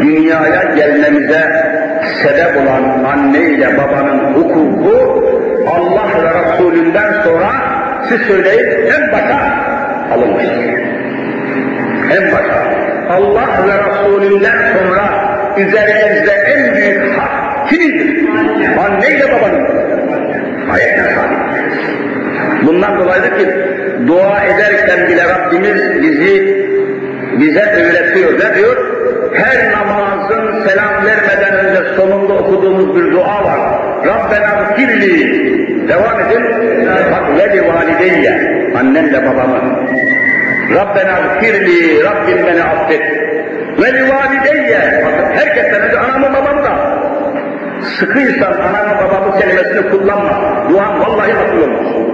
[0.00, 1.70] dünyaya gelmemize
[2.22, 5.24] sebep olan anne ile babanın hukuku
[5.66, 7.50] Allah ve Resulünden sonra
[8.08, 9.38] siz söyleyin en başa
[10.14, 10.64] alınmıştır.
[12.16, 12.60] En başa.
[13.10, 15.04] Allah ve Resulünden sonra
[15.56, 18.30] üzerimizde en büyük hak kimindir?
[18.78, 19.66] Anne ile babanın.
[21.14, 21.40] Sabit.
[22.66, 23.69] Bundan dolayıdır ki
[24.06, 26.60] dua ederken bile Rabbimiz bizi
[27.40, 28.32] bize öğretiyor.
[28.32, 28.76] Ne diyor?
[29.34, 33.60] Her namazın selam vermeden önce sonunda okuduğumuz bir dua var.
[34.06, 35.50] Rabbena firli.
[35.88, 36.42] Devam edin.
[37.12, 38.60] Bak veli valideyye.
[38.78, 39.88] Annemle babamı.
[40.74, 42.04] Rabbena firli.
[42.04, 43.02] Rabbim beni affet.
[43.82, 45.04] Veli valideyye.
[45.06, 47.00] Bakın herkesten önce anamı babamı da.
[47.98, 50.64] Sıkıysan anamı babamı kelimesini kullanma.
[50.70, 52.09] Duan vallahi olmaz.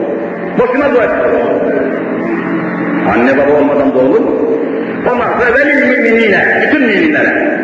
[0.59, 1.11] Boşuna dua et.
[3.15, 4.59] Anne baba olmadan da olur mu?
[5.13, 7.61] Ondan sonra velil müminine, bütün müminlere.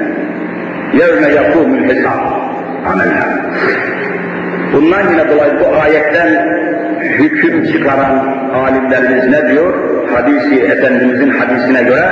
[0.92, 2.20] Yevme yakûmül hesab.
[2.92, 3.26] Amenna.
[4.72, 6.48] Bundan yine dolayı bu ayetten
[7.00, 9.74] hüküm çıkaran alimlerimiz ne diyor?
[10.14, 12.08] Hadisi, Efendimizin hadisine göre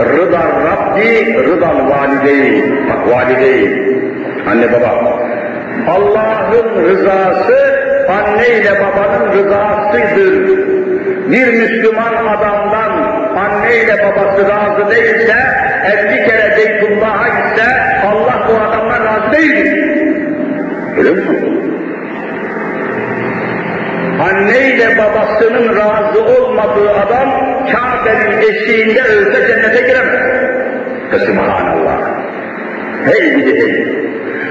[0.00, 2.88] rıda Rabbi, rıdal valideyn.
[2.88, 3.98] Bak valideyn.
[4.50, 5.18] Anne baba.
[5.88, 7.77] Allah'ın rızası
[8.08, 10.58] anne ile babanın rızasıdır.
[11.30, 12.90] Bir Müslüman adamdan
[13.36, 15.36] anne ile babası razı değilse,
[15.84, 17.64] elli kere Beytullah'a gitse
[18.06, 19.88] Allah bu adamdan razı değildir.
[20.98, 21.22] Öyle mi?
[24.22, 27.28] Anne ile babasının razı olmadığı adam
[27.72, 30.38] Kabe'nin eşiğinde ölse cennete giremez.
[31.26, 31.98] Subhanallah.
[33.06, 33.98] Hey gidi hey.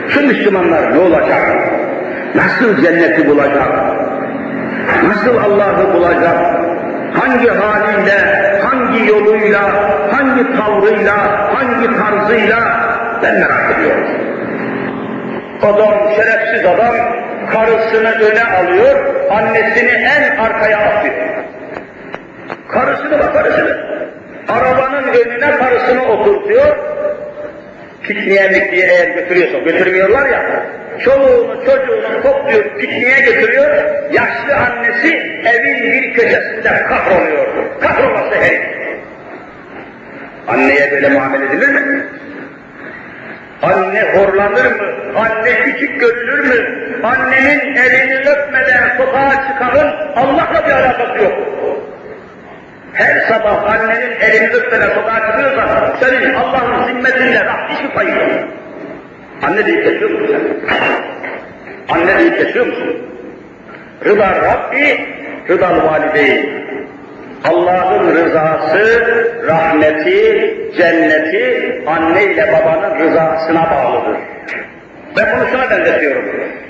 [0.10, 1.77] Şu Müslümanlar ne olacak?
[2.38, 3.70] Nasıl cenneti bulacak?
[5.08, 6.38] Nasıl Allah'ı bulacak?
[7.14, 8.20] Hangi haliyle,
[8.64, 9.62] hangi yoluyla,
[10.12, 11.18] hangi tavrıyla,
[11.56, 12.60] hangi tarzıyla
[13.24, 14.08] ben merak ediyorum.
[15.62, 16.96] Adam, şerefsiz adam
[17.52, 21.16] karısını öne alıyor, annesini en arkaya atıyor.
[22.68, 23.78] Karısını bak karısını.
[24.48, 26.78] Arabanın önüne karısını oturtuyor,
[28.04, 30.64] pikniğe mikniğe eğer götürüyorsa, götürmüyorlar ya,
[31.04, 37.48] çoluğunu çocuğunu topluyor, pikniğe götürüyor, yaşlı annesi evin bir köşesinde kahroluyor.
[37.82, 38.62] Kahrolası herif.
[40.48, 42.04] Anneye böyle muamele edilir mi?
[43.62, 44.88] Anne horlanır mı?
[45.16, 46.88] Anne küçük görülür mü?
[47.04, 51.34] Annenin elini öpmeden sokağa çıkarın Allah'la bir alakası yok.
[52.94, 58.50] Her sabah annenin elini öpmeden sokağa çıkıyorsan senin Allah'ın zimmetinde mi payı yok?
[59.44, 60.76] Anne deyip geçiyor musun sen?
[61.96, 62.98] Anne deyip geçiyor musun?
[64.06, 65.06] Rıda Rabbi,
[65.50, 66.68] rıdal valideyn.
[67.44, 69.04] Allah'ın rızası,
[69.48, 74.18] rahmeti, cenneti anne ile babanın rızasına bağlıdır.
[75.18, 76.26] Ben bunu şuna benzetiyorum.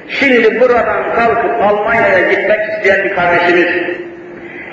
[0.10, 3.68] Şimdi buradan kalkıp Almanya'ya gitmek isteyen bir kardeşimiz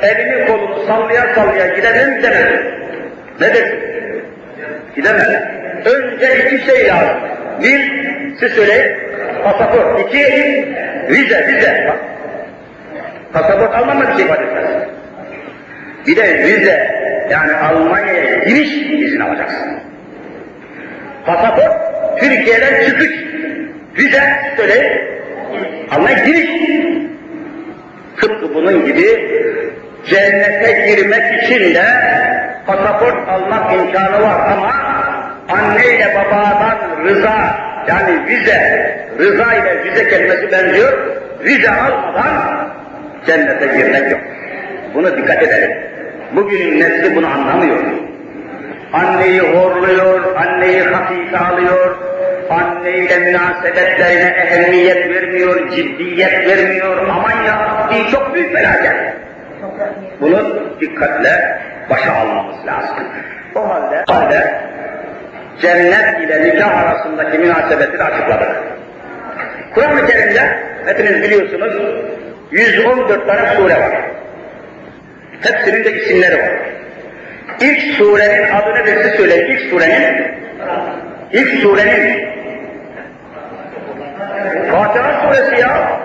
[0.02, 2.20] elini kolunu sallaya sallaya gidemez mi?
[3.40, 3.78] Ne dersin?
[4.96, 5.28] Gidemez.
[5.84, 7.16] Önce iki şey lazım.
[7.62, 8.06] Bir,
[8.40, 8.96] siz söyleyin,
[9.44, 10.00] pasaport.
[10.00, 10.24] İki,
[11.08, 11.84] vize, vize.
[11.88, 11.98] Bak.
[13.32, 14.64] Pasaport almamak şey ifade etmez.
[16.06, 16.94] Bir de vize,
[17.30, 19.78] yani Almanya'ya giriş izin alacaksın.
[21.26, 21.72] Pasaport,
[22.20, 23.10] Türkiye'den çıkış.
[23.98, 24.22] Vize,
[24.56, 24.92] söyleyin,
[25.90, 26.50] Almanya giriş.
[28.20, 29.06] Tıpkı bunun gibi
[30.06, 31.84] cennete girmek için de
[32.66, 34.72] pasaport almak imkanı var ama
[35.48, 37.56] anne ile babadan rıza
[37.88, 40.92] yani vize, rıza ile vize kelimesi benziyor.
[41.44, 42.68] Vize almadan
[43.26, 44.20] cennete girmek yok.
[44.94, 45.76] Bunu dikkat edelim.
[46.32, 47.78] Bugünün nesli bunu anlamıyor.
[48.92, 51.96] Anneyi horluyor, anneyi hafife alıyor,
[52.50, 57.08] anneyle münasebetlerine ehemmiyet vermiyor, ciddiyet vermiyor.
[57.08, 58.94] Aman ya Rabbi çok büyük felaket.
[60.20, 61.58] Bunu dikkatle
[61.90, 62.96] başa almamız lazım.
[63.54, 64.60] O halde, o halde
[65.60, 68.50] cennet ile nikah arasındaki münasebeti de açıkladık.
[69.74, 71.74] Kur'an-ı Kerim'de hepiniz biliyorsunuz
[72.50, 73.92] 114 tane sure var.
[75.40, 76.52] Hepsinin de isimleri var.
[77.60, 79.46] İlk surenin adını birisi söyleyin.
[79.46, 80.34] İlk surenin
[81.32, 82.34] İlk surenin
[84.70, 86.00] Fatiha suresi ya.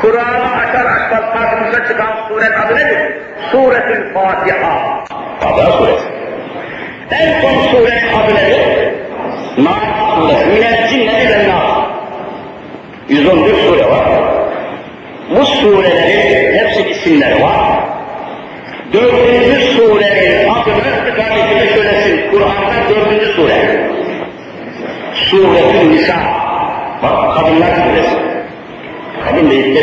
[0.00, 2.98] Kur'an'ı açar açmaz karşımıza çıkan surenin adı nedir?
[3.50, 5.04] Suretül Fatiha.
[5.40, 6.25] Fatiha suresi.
[7.10, 8.60] En son surenin adı nedir?
[9.58, 10.46] Nas suresi.
[10.46, 11.86] Minel cinneti ve nas.
[13.08, 14.04] 111 sure var.
[15.30, 17.80] Bu surelerin hepsi isimleri var.
[18.92, 22.30] Dördüncü surenin adını kardeşime söylesin.
[22.30, 23.86] Kur'an'da dördüncü sure.
[25.14, 26.16] Suretün Nisa.
[27.34, 28.16] Kadınlar suresi.
[29.24, 29.76] Kadın deyip.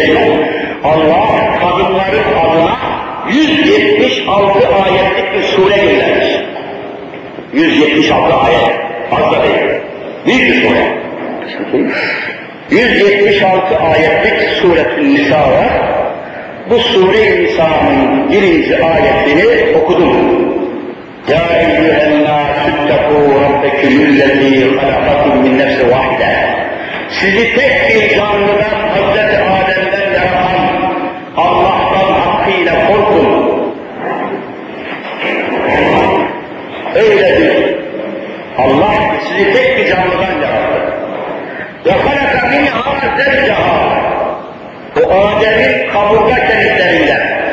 [0.84, 2.78] Allah kadınların adına
[8.14, 8.80] 176 ayet.
[9.12, 9.82] Az da değil.
[10.28, 11.04] Bir sure.
[12.70, 15.74] 176 ayetlik suretün nisa var.
[16.70, 17.50] Bu sure-i
[18.32, 20.14] birinci ayetini okudum.
[21.30, 26.36] Ya eyyühen nâsüttekû rabbekümüllezî halakakum min nefsi vahide.
[27.10, 30.68] Sizi tek bir canlıdan Hazreti Adem'den yaratan
[31.38, 33.54] Allah'tan hakkıyla korkun.
[36.96, 37.76] Öyledir.
[38.58, 38.94] Allah
[39.28, 40.94] sizi tek bir canlıdan yarattı.
[41.86, 44.04] Ve halaka minhâ zevcaha.
[44.96, 47.44] O Adem'in kaburga kemiklerinden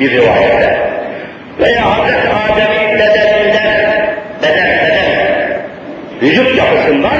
[0.00, 0.90] bir rivayette.
[1.60, 5.60] Veya Hazreti Adem'in bedeninden, beden beden,
[6.22, 7.12] vücut yapısından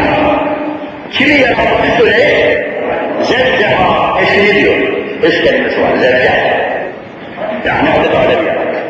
[1.13, 2.67] kimi yarattı söyle,
[3.23, 4.75] zevcaha eşini diyor.
[5.23, 6.37] Eş kelimesi var, zevcaha.
[7.67, 8.81] Yani Hazreti Adem yarattı.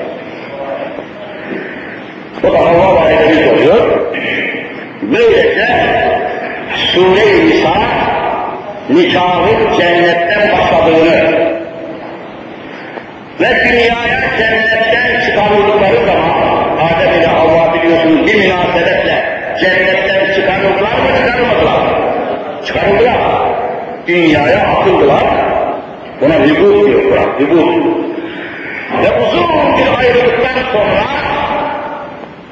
[2.44, 4.10] O da Havva validemiz oluyor.
[5.02, 5.68] Böylece
[6.76, 7.74] Sure-i Nisa
[8.90, 11.19] nikahın cennetten başladığını
[13.90, 16.30] dünyaya cennetten çıkarıldıkları zaman
[16.78, 19.24] Adem ile Havva biliyorsunuz bir münasebetle
[19.60, 21.80] cennetten çıkarıldılar mı çıkarılmadılar?
[22.66, 23.18] Çıkarıldılar.
[24.06, 25.24] Dünyaya atıldılar.
[26.20, 27.86] Buna vücut diyor Kur'an, vücut.
[29.02, 31.06] Ve uzun bir ayrılıktan sonra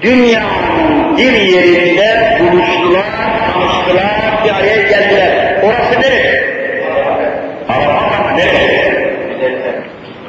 [0.03, 3.05] dünyanın bir yerinde buluştular,
[3.53, 5.63] tanıştılar, bir araya geldiler.
[5.63, 6.45] Orası neresi?
[7.69, 8.99] Arafat neresi?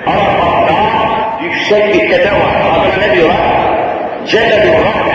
[0.08, 1.00] Arafat'ta
[1.44, 2.56] yüksek bir tepe var.
[2.72, 3.38] Adına ne diyorlar?
[4.30, 5.14] Cebel-i Rahme.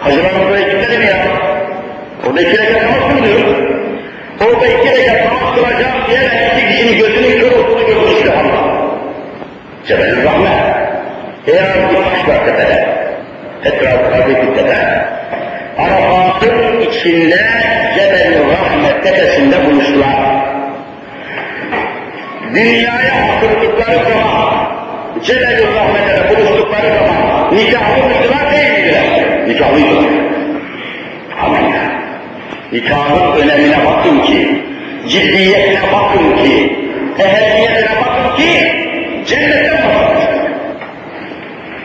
[0.00, 1.16] Hacılarımız buraya gitmedi mi ya?
[2.26, 3.40] Orada iki rekat namaz kılıyor.
[4.44, 6.20] Orada iki rekat namaz kılacağım diye
[6.56, 8.76] iki kişinin gözünün kör olduğunu görmüştü Allah.
[9.86, 10.88] Cebel-i Rahme.
[11.46, 12.88] Eğer bir taş var tepede.
[13.64, 15.08] Etrafında bir tepe.
[15.78, 17.40] Arafat'ın içinde
[17.94, 20.16] Cebel-i Rahme tepesinde buluştular.
[22.54, 24.68] Dünyaya atıldıkları zaman,
[25.22, 29.48] Cebel-i Rahme'de buluştukları zaman nikahlı mıydılar değil miydiler?
[29.48, 30.04] Nikahlıydılar.
[31.42, 31.74] Amin.
[32.72, 34.62] Nikahın önemine bakın ki,
[35.08, 36.76] ciddiyetine bakın ki,
[37.18, 38.76] ehemmiyetine bakın ki,
[39.26, 40.26] cennetten bakın.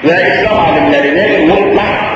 [0.03, 2.11] Ve İslam alimlerinin mutlak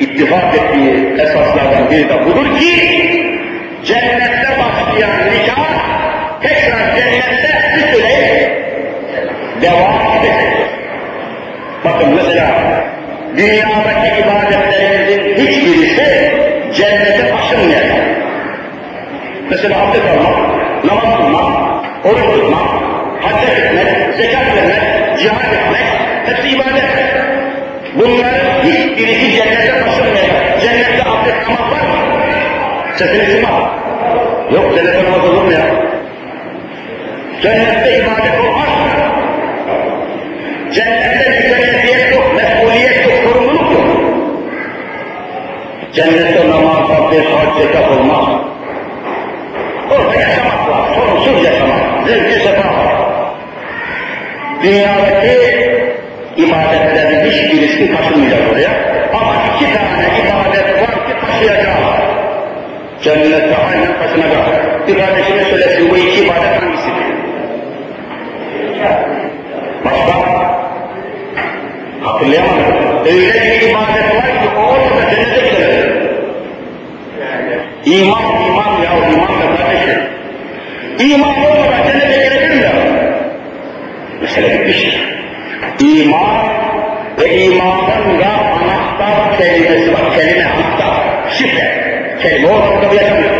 [0.00, 2.76] ittifak ettiği esaslardan biri de budur ki,
[3.84, 5.86] cennette başlayan nikah,
[6.42, 7.55] tekrar cennette
[11.86, 12.46] Bakın mesela,
[13.36, 16.32] dünyadaki ibadetlerimizin hiçbirisi
[16.74, 17.96] cennete taşınmayacak.
[19.50, 20.36] Mesela abdest almak,
[20.84, 21.44] namaz kılmak,
[22.04, 22.68] oruç tutmak,
[23.20, 25.86] hacca gitmek, zekat vermek, cihad etmek,
[26.26, 26.84] hepsi ibadet.
[27.94, 30.60] Bunların hiçbirisi cennete taşınmayacak.
[30.60, 31.96] Cennette abdest namaz var mı?
[32.96, 33.70] Sesini çıkma.
[34.54, 35.66] Yok cennette namaz olur mu ya?
[37.42, 38.45] Cennette ibadet
[45.96, 48.24] Cennette namaz, abdest, hac, zekat olmaz.
[49.90, 52.96] Orada yaşamak var, sorunsuz yaşamak, zevki sefa var.
[54.62, 55.36] Dünyadaki
[56.36, 58.70] ibadetlerin hiçbirisi taşınmayacak oraya.
[59.12, 61.76] Ama iki tane ibadet var ki taşıyacak.
[63.02, 64.88] Cennette aynen taşınacak.
[64.88, 67.06] Bir kardeşime söylesin bu iki ibadet hangisidir?
[69.84, 70.16] Başka?
[72.02, 72.86] Hatırlayamadım.
[73.06, 75.86] Öyle bir ibadet var ki o olmasa cennete gidelim.
[77.86, 80.02] İman, iman ya, iman da kardeşim.
[80.98, 82.70] İman olmadan cennete girebilir mi?
[84.22, 85.00] Mesele bitmiştir.
[85.80, 86.36] İman
[87.18, 88.30] ve imanın da
[88.62, 90.00] anahtar kelimesi var.
[90.16, 90.94] Kelime anahtar,
[91.38, 91.86] şifre.
[92.22, 93.34] Kelime olarak kabul edemiyor.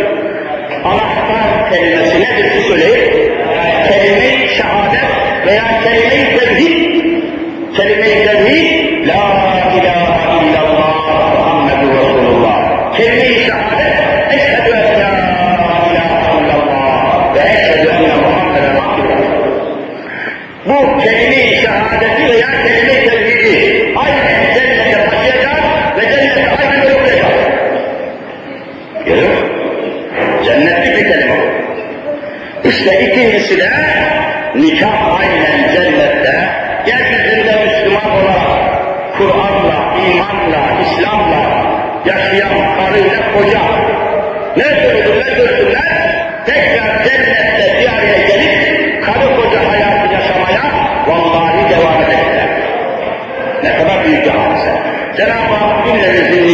[0.83, 3.31] Anahtar kelimesi nedir siz söyleyin?
[3.87, 5.01] Kelime-i şehadet
[5.47, 6.36] veya kelime-i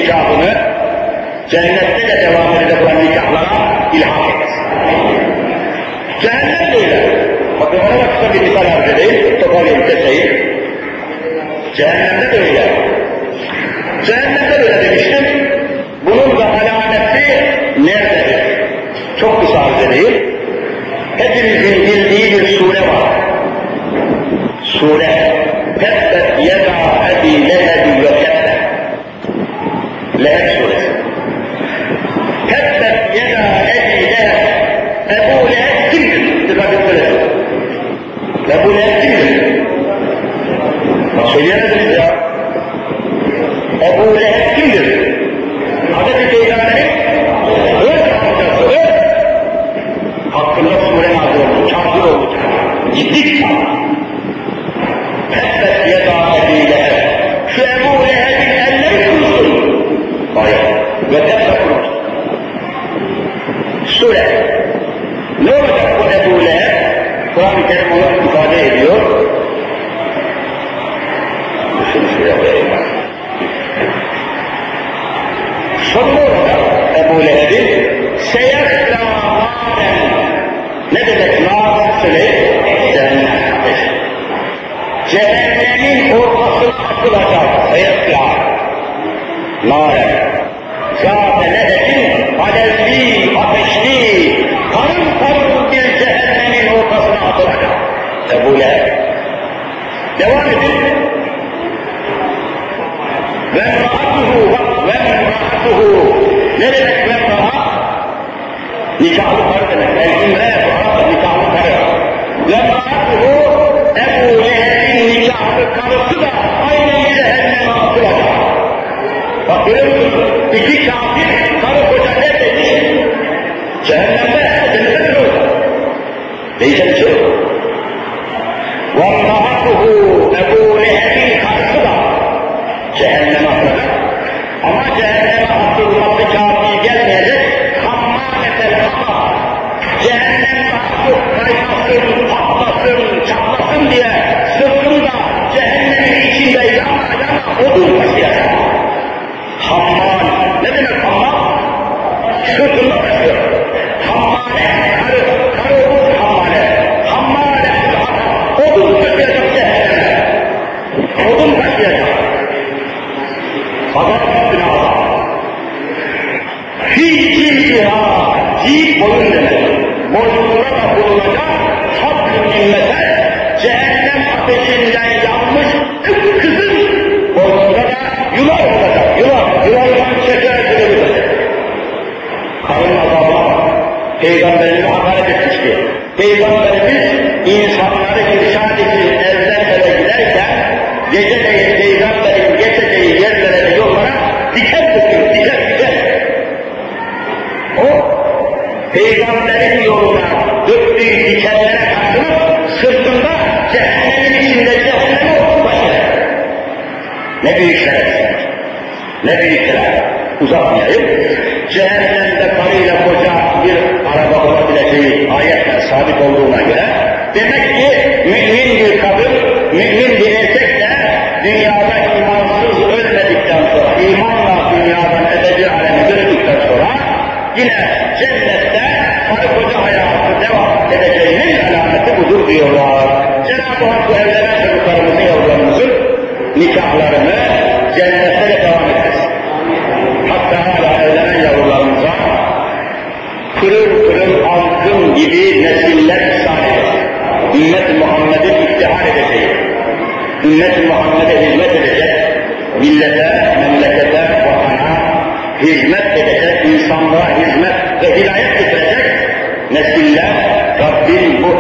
[0.04, 0.54] nikahını
[1.49, 4.49] cennette de devam edecek olan nikahlara ilhak et.
[6.22, 7.24] Cehennem böyle.
[7.60, 9.39] Bakın ona bak bir misal arz edeyim.
[9.41, 10.43] Toparlayayım keseyi.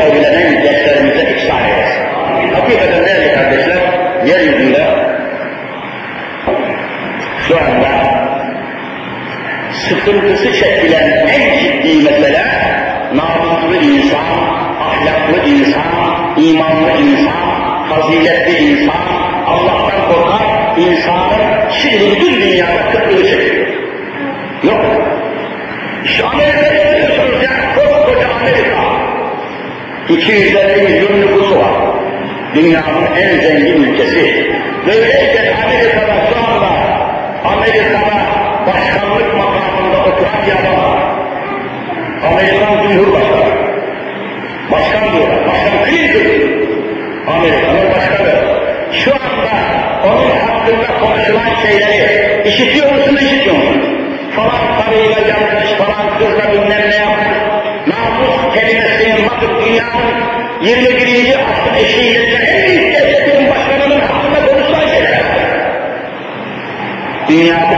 [0.03, 2.03] evlenen gençlerimize ihsan eylesin.
[2.53, 3.77] Hakikaten değerli kardeşler,
[4.25, 4.87] yeryüzünde
[7.47, 8.23] şu anda
[9.73, 12.45] sıkıntısı çekilen en ciddi mesele
[13.13, 14.25] namuslu insan,
[14.79, 15.83] ahlaklı insan,
[16.37, 19.03] imanlı insan, faziletli insan,
[19.47, 20.41] Allah'tan korkan
[20.77, 23.72] insanın şimdi bütün dünyada kıtlığı çekiyor.
[30.17, 31.73] 250 milyon nüfusu var.
[32.55, 34.51] Dünyanın en zengin ülkesi.
[34.87, 36.71] Böyleyken Amerika'da şu anda
[37.45, 38.17] Amerika'da
[38.67, 40.99] başkanlık makamında oturan bir adam var.
[42.31, 43.53] Amerikan Cumhurbaşkanı.
[44.71, 45.47] Başkan diyorlar.
[45.47, 46.63] Başkan Clinton.
[47.27, 48.33] Amerika'nın başkanı.
[48.91, 49.53] Şu anda
[50.05, 53.81] onun hakkında konuşulan şeyleri işitiyor musun, işitiyor musun?
[54.35, 57.27] Falan karıyla yanlış, falan kızla bilmem ne yapmış.
[57.87, 60.15] Namus kelimesinin bakıp dünyanın
[60.61, 60.99] 21.
[60.99, 65.23] asrın eşiğiyle en büyük devletlerin başkanının hakkında konuşulan şeyler.
[67.27, 67.69] Dünya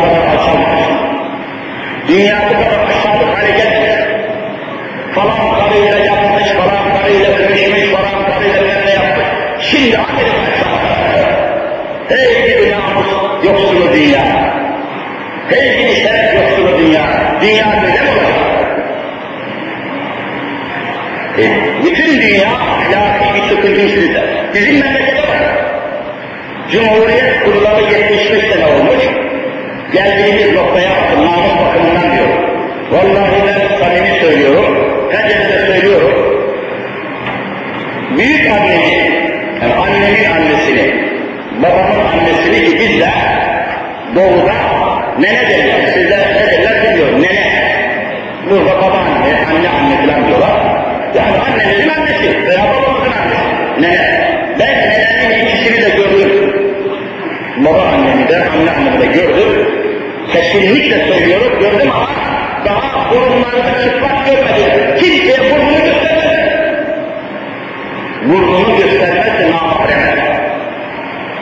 [24.56, 25.66] Bizim memlekete bak.
[26.72, 29.03] Cumhuriyet kurulalı 75 sene olmuş.
[29.93, 32.28] Geldiğimiz noktaya bakın, namus bakımından diyor.
[32.91, 34.78] Vallahi ben samimi söylüyorum,
[35.12, 36.12] herkese söylüyorum.
[38.18, 38.93] Büyük annemi,
[39.62, 40.93] yani annemin annesini,
[41.64, 43.10] babamın annesini ki biz de
[44.16, 44.53] doğuda
[45.20, 45.64] nene derler,
[60.86, 62.09] Kesinlikle söylüyorum, gördüm ama
[62.65, 64.95] daha burunlarında çıplak görmedim.
[64.99, 66.55] Kimseye burnunu göstermedi.
[68.25, 70.39] Burnunu göstermezse namahremez.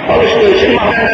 [0.09, 1.12] Alıştığı için mahremler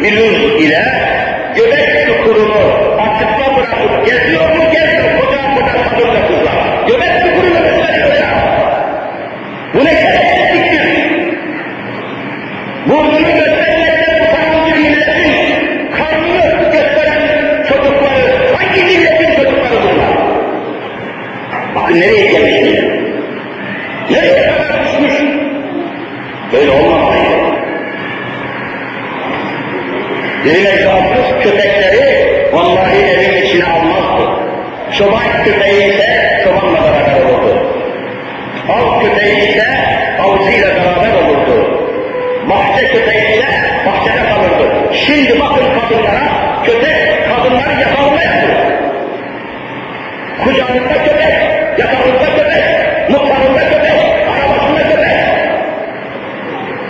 [0.00, 0.84] bluz ile
[1.56, 2.62] göbek çukurunu
[2.98, 4.69] açıkta bırakıp geziyor mu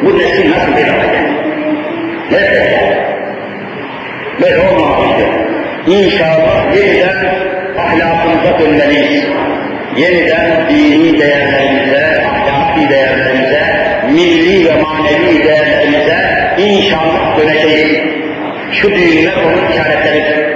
[0.05, 1.23] Bu nesil nasıl bir hale?
[2.31, 2.99] Nerede?
[4.43, 5.25] Böyle olmamalıydı.
[5.87, 7.35] İnşallah yeniden
[7.79, 9.25] ahlakımıza dönmeliyiz.
[9.97, 13.63] Yeniden dini değerlerimize, ahlaki değerlerimize,
[14.13, 16.17] milli ve manevi değerlerimize
[16.59, 17.99] inşallah döneceğiz.
[18.73, 20.47] Şu düğünler onun işaretleridir.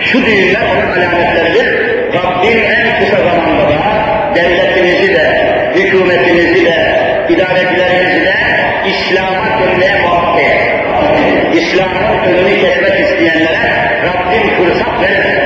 [0.00, 1.88] Şu düğünler onun alametleridir.
[2.14, 3.78] Rabbim en kısa zamanda da
[4.34, 6.87] devletimizi de, hükümetimizi de,
[7.30, 8.34] idarecilerimizi de
[8.88, 10.28] İslam'a dönmeye muvaffak.
[11.54, 13.58] İslam'ın önünü kesmek isteyenlere
[14.04, 15.38] Rabbim fırsat verir.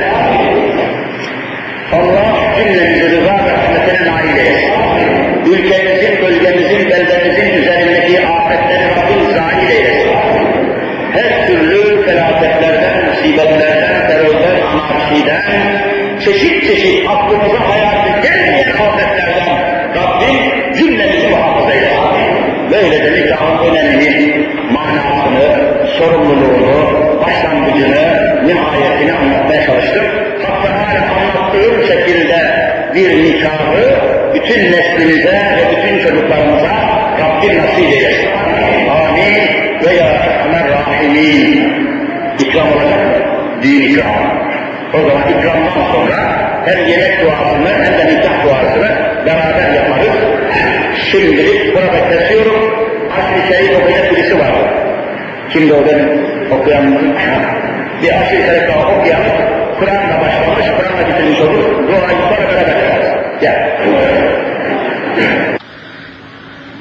[1.93, 4.73] Allah cümlemizi rıza rahmetine nail eylesin.
[5.45, 10.11] Ülkemizin, bölgemizin, beldemizin üzerindeki afetleri Rabbim zahil eylesin.
[11.13, 15.51] Her türlü felaketlerden, musibetlerden, terörden, anarşiden,
[16.25, 19.49] çeşit çeşit aklımıza hayatı gelmeyen afetlerden
[19.95, 21.02] Rabbim eylesin.
[22.83, 30.03] Böyle de nikahın önemini, manasını, sorumluluğunu, başlangıcını, nihayetini anlatmaya çalıştım.
[30.41, 32.39] Hatta hala anlattığım şekilde
[32.95, 33.95] bir nikahı
[34.33, 36.71] bütün neslimize ve bütün çocuklarımıza
[37.19, 38.27] Rabbim nasip eylesin.
[38.89, 39.49] Amin.
[39.85, 41.73] Ve ya Erhamer Rahimin.
[42.39, 43.61] İkram olacak mı?
[43.63, 44.01] Düğün.
[44.93, 46.15] O zaman ikramdan sonra
[46.65, 48.89] hem yemek duasını hem de nikah duasını
[49.25, 50.32] beraber yaparız.
[51.11, 52.73] Şimdilik burada kesiyorum.
[53.11, 54.51] Aşk-ı Şerif okuyacak birisi var.
[55.49, 56.09] Kimdi o benim
[56.51, 57.15] okuyanımın?
[58.03, 59.21] Bir aşk-ı Şerif daha okuyan,
[59.79, 61.87] Kur'an'la başlamış, Kur'an'la bitirmiş olur.
[61.87, 62.83] Duayı sonra beraber.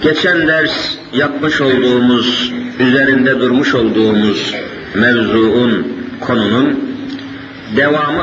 [0.03, 4.55] Geçen ders yapmış olduğumuz, üzerinde durmuş olduğumuz
[4.95, 6.97] mevzuun konunun
[7.77, 8.23] devamı